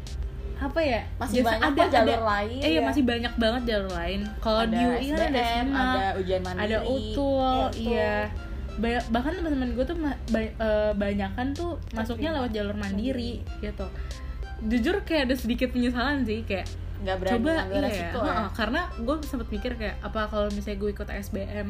apa 0.56 0.80
ya? 0.80 1.04
Masih 1.20 1.44
biasa 1.44 1.52
banyak 1.60 1.72
kok 1.76 1.92
jalur 1.92 2.20
lain, 2.24 2.58
Eh, 2.64 2.68
iya, 2.70 2.80
ya. 2.80 2.86
masih 2.88 3.02
banyak 3.04 3.34
banget 3.36 3.62
jalur 3.66 3.92
lain. 3.92 4.20
Kalau 4.40 4.58
ada 4.62 4.72
di 4.72 4.80
UI 4.80 5.06
kan 5.06 5.20
ada 5.20 5.28
SBM, 5.36 5.68
ada 5.68 6.02
ujian 6.16 6.40
mandiri 6.40 6.64
ada 6.64 6.78
utul, 6.80 7.60
Iya, 7.76 8.14
utul. 8.24 8.45
Ba- 8.76 9.06
bahkan 9.10 9.32
teman-teman 9.32 9.72
gue 9.72 9.84
tuh 9.84 9.96
ma- 9.96 10.20
ba- 10.26 10.52
eh, 10.52 10.92
banyakan 10.92 11.52
tuh 11.52 11.80
masuknya 11.90 12.32
lewat 12.32 12.52
jalur 12.52 12.74
mandiri 12.74 13.40
gitu. 13.58 13.86
Jujur 14.62 15.00
kayak 15.00 15.26
ada 15.26 15.34
sedikit 15.34 15.68
penyesalan 15.70 16.22
sih 16.22 16.40
kayak 16.42 16.68
nggak 16.96 17.16
berani 17.18 17.32
coba 17.34 17.52
iya 17.52 17.80
resiko 17.82 18.18
ya. 18.18 18.32
ya 18.34 18.48
karena 18.50 18.80
gue 18.96 19.14
sempet 19.22 19.48
mikir 19.50 19.72
kayak 19.74 20.00
apa 20.00 20.20
kalau 20.26 20.48
misalnya 20.48 20.78
gue 20.78 20.90
ikut 20.90 21.08
SBM 21.10 21.68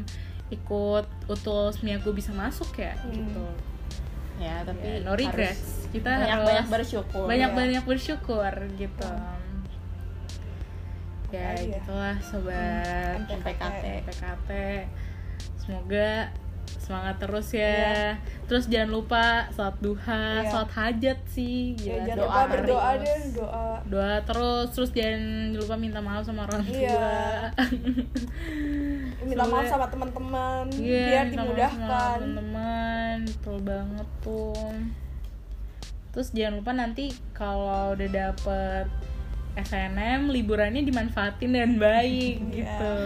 ikut 0.48 1.06
utul 1.26 1.66
semia 1.68 1.98
gue 1.98 2.12
bisa 2.12 2.30
masuk 2.32 2.70
ya 2.76 2.94
Hmm. 2.96 3.10
gitu 3.12 3.42
ya 4.38 4.62
tapi 4.62 4.86
Ya, 4.86 5.02
no 5.02 5.12
regrets 5.12 5.90
kita 5.90 6.06
banyak 6.12 6.30
harus 6.30 6.46
banyak 6.46 6.66
bersyukur 6.70 7.26
banyak 7.26 7.50
ya. 7.50 7.56
banyak 7.56 7.82
bersyukur 7.84 8.52
gitu 8.76 9.10
ya 11.28 11.42
Makasih 11.50 11.66
ya. 11.66 11.74
gitulah 11.74 12.16
sobat 12.22 13.18
Hmm, 13.18 13.36
MPKT. 13.36 13.84
PKT 14.04 14.50
semoga 15.58 16.30
semangat 16.86 17.18
terus 17.18 17.50
ya 17.50 17.66
Iya. 17.66 18.02
terus 18.46 18.64
jangan 18.66 18.90
lupa 18.92 19.24
sholat 19.50 19.74
duha 19.76 20.22
Iya. 20.38 20.46
sholat 20.46 20.70
hajat 20.70 21.18
sih 21.26 21.74
ya 21.76 21.98
gila 21.98 22.06
jangan 22.06 22.16
doa 22.16 22.26
lupa 22.28 22.42
berdoa 22.48 22.90
terus. 22.92 23.02
deh 23.02 23.20
doa 23.34 23.66
doa 23.84 24.14
terus 24.22 24.66
terus 24.70 24.90
jangan 24.92 25.22
lupa 25.52 25.74
minta 25.74 25.98
maaf 25.98 26.22
sama 26.22 26.46
orang 26.46 26.62
tua 26.62 26.78
Iya. 26.78 27.10
minta 29.26 29.44
maaf 29.44 29.66
sama 29.66 29.86
teman-teman 29.88 30.64
Iya, 30.72 31.02
biar 31.04 31.24
dimudahkan 31.28 32.18
teman-teman 32.22 33.16
betul 33.26 33.56
banget 33.60 34.08
tuh 34.20 34.70
terus 36.10 36.28
jangan 36.30 36.54
lupa 36.56 36.72
nanti 36.72 37.04
kalau 37.32 37.92
udah 37.92 38.08
dapet 38.08 38.86
SNM 39.56 40.28
liburannya 40.30 40.80
dimanfaatin 40.80 41.50
dengan 41.50 41.72
baik 41.76 42.36
Iya. 42.42 42.54
gitu 42.54 42.96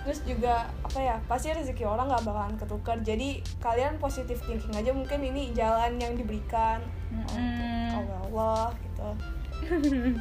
terus 0.00 0.20
juga 0.24 0.66
apa 0.90 0.98
ya 1.00 1.16
pasti 1.24 1.48
rezeki 1.48 1.84
orang 1.84 2.06
nggak 2.06 2.24
bakalan 2.24 2.54
ketukar 2.56 2.98
jadi 2.98 3.28
kalian 3.58 3.94
positif 3.96 4.42
thinking 4.42 4.74
aja 4.74 4.90
mungkin 4.90 5.22
ini 5.22 5.54
jalan 5.54 5.94
yang 5.96 6.12
diberikan 6.12 6.82
Mm-mm. 7.08 7.94
oleh 7.96 8.16
Allah 8.24 8.74
gitu 8.76 9.08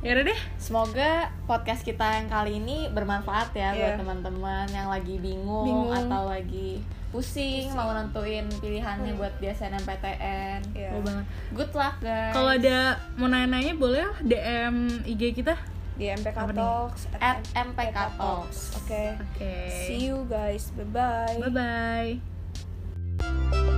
ya 0.00 0.12
udah 0.12 0.24
deh 0.24 0.40
Semoga 0.56 1.10
podcast 1.44 1.82
kita 1.82 2.04
yang 2.14 2.28
kali 2.28 2.58
ini 2.58 2.88
bermanfaat 2.88 3.52
ya 3.52 3.72
buat 3.72 3.92
Iya. 3.92 3.98
teman-teman 3.98 4.66
yang 4.68 4.88
lagi 4.88 5.16
bingung, 5.16 5.66
Bingung. 5.66 5.92
atau 5.92 6.22
lagi 6.26 6.80
pusing, 7.08 7.66
Pusing. 7.66 7.76
mau 7.76 7.92
nentuin 7.92 8.44
pilihannya 8.50 9.12
Hmm. 9.12 9.18
buat 9.18 9.34
di 9.36 9.46
SNMPTN. 9.48 10.60
Iya. 10.72 10.90
Betul 10.90 11.02
banget 11.02 11.26
Good 11.52 11.72
luck 11.74 11.94
guys. 11.98 12.32
kalau 12.32 12.50
ada 12.52 12.78
mau 13.14 13.26
nanya-nanya 13.26 13.72
boleh 13.74 14.00
lah 14.02 14.16
DM 14.20 14.74
IG 15.04 15.22
kita 15.34 15.54
di 15.96 16.12
MPK 16.12 16.36
Apa 16.36 16.52
nih? 16.52 16.60
Talks 16.60 17.02
At 17.20 17.40
MPK 17.56 17.98
Talks. 18.20 18.58
oke. 18.76 19.04
Oke. 19.20 19.54
See 19.88 20.04
you 20.04 20.28
guys. 20.28 20.68
Bye 20.76 20.84
bye 20.92 21.40
bye 21.40 22.20
bye 23.20 23.74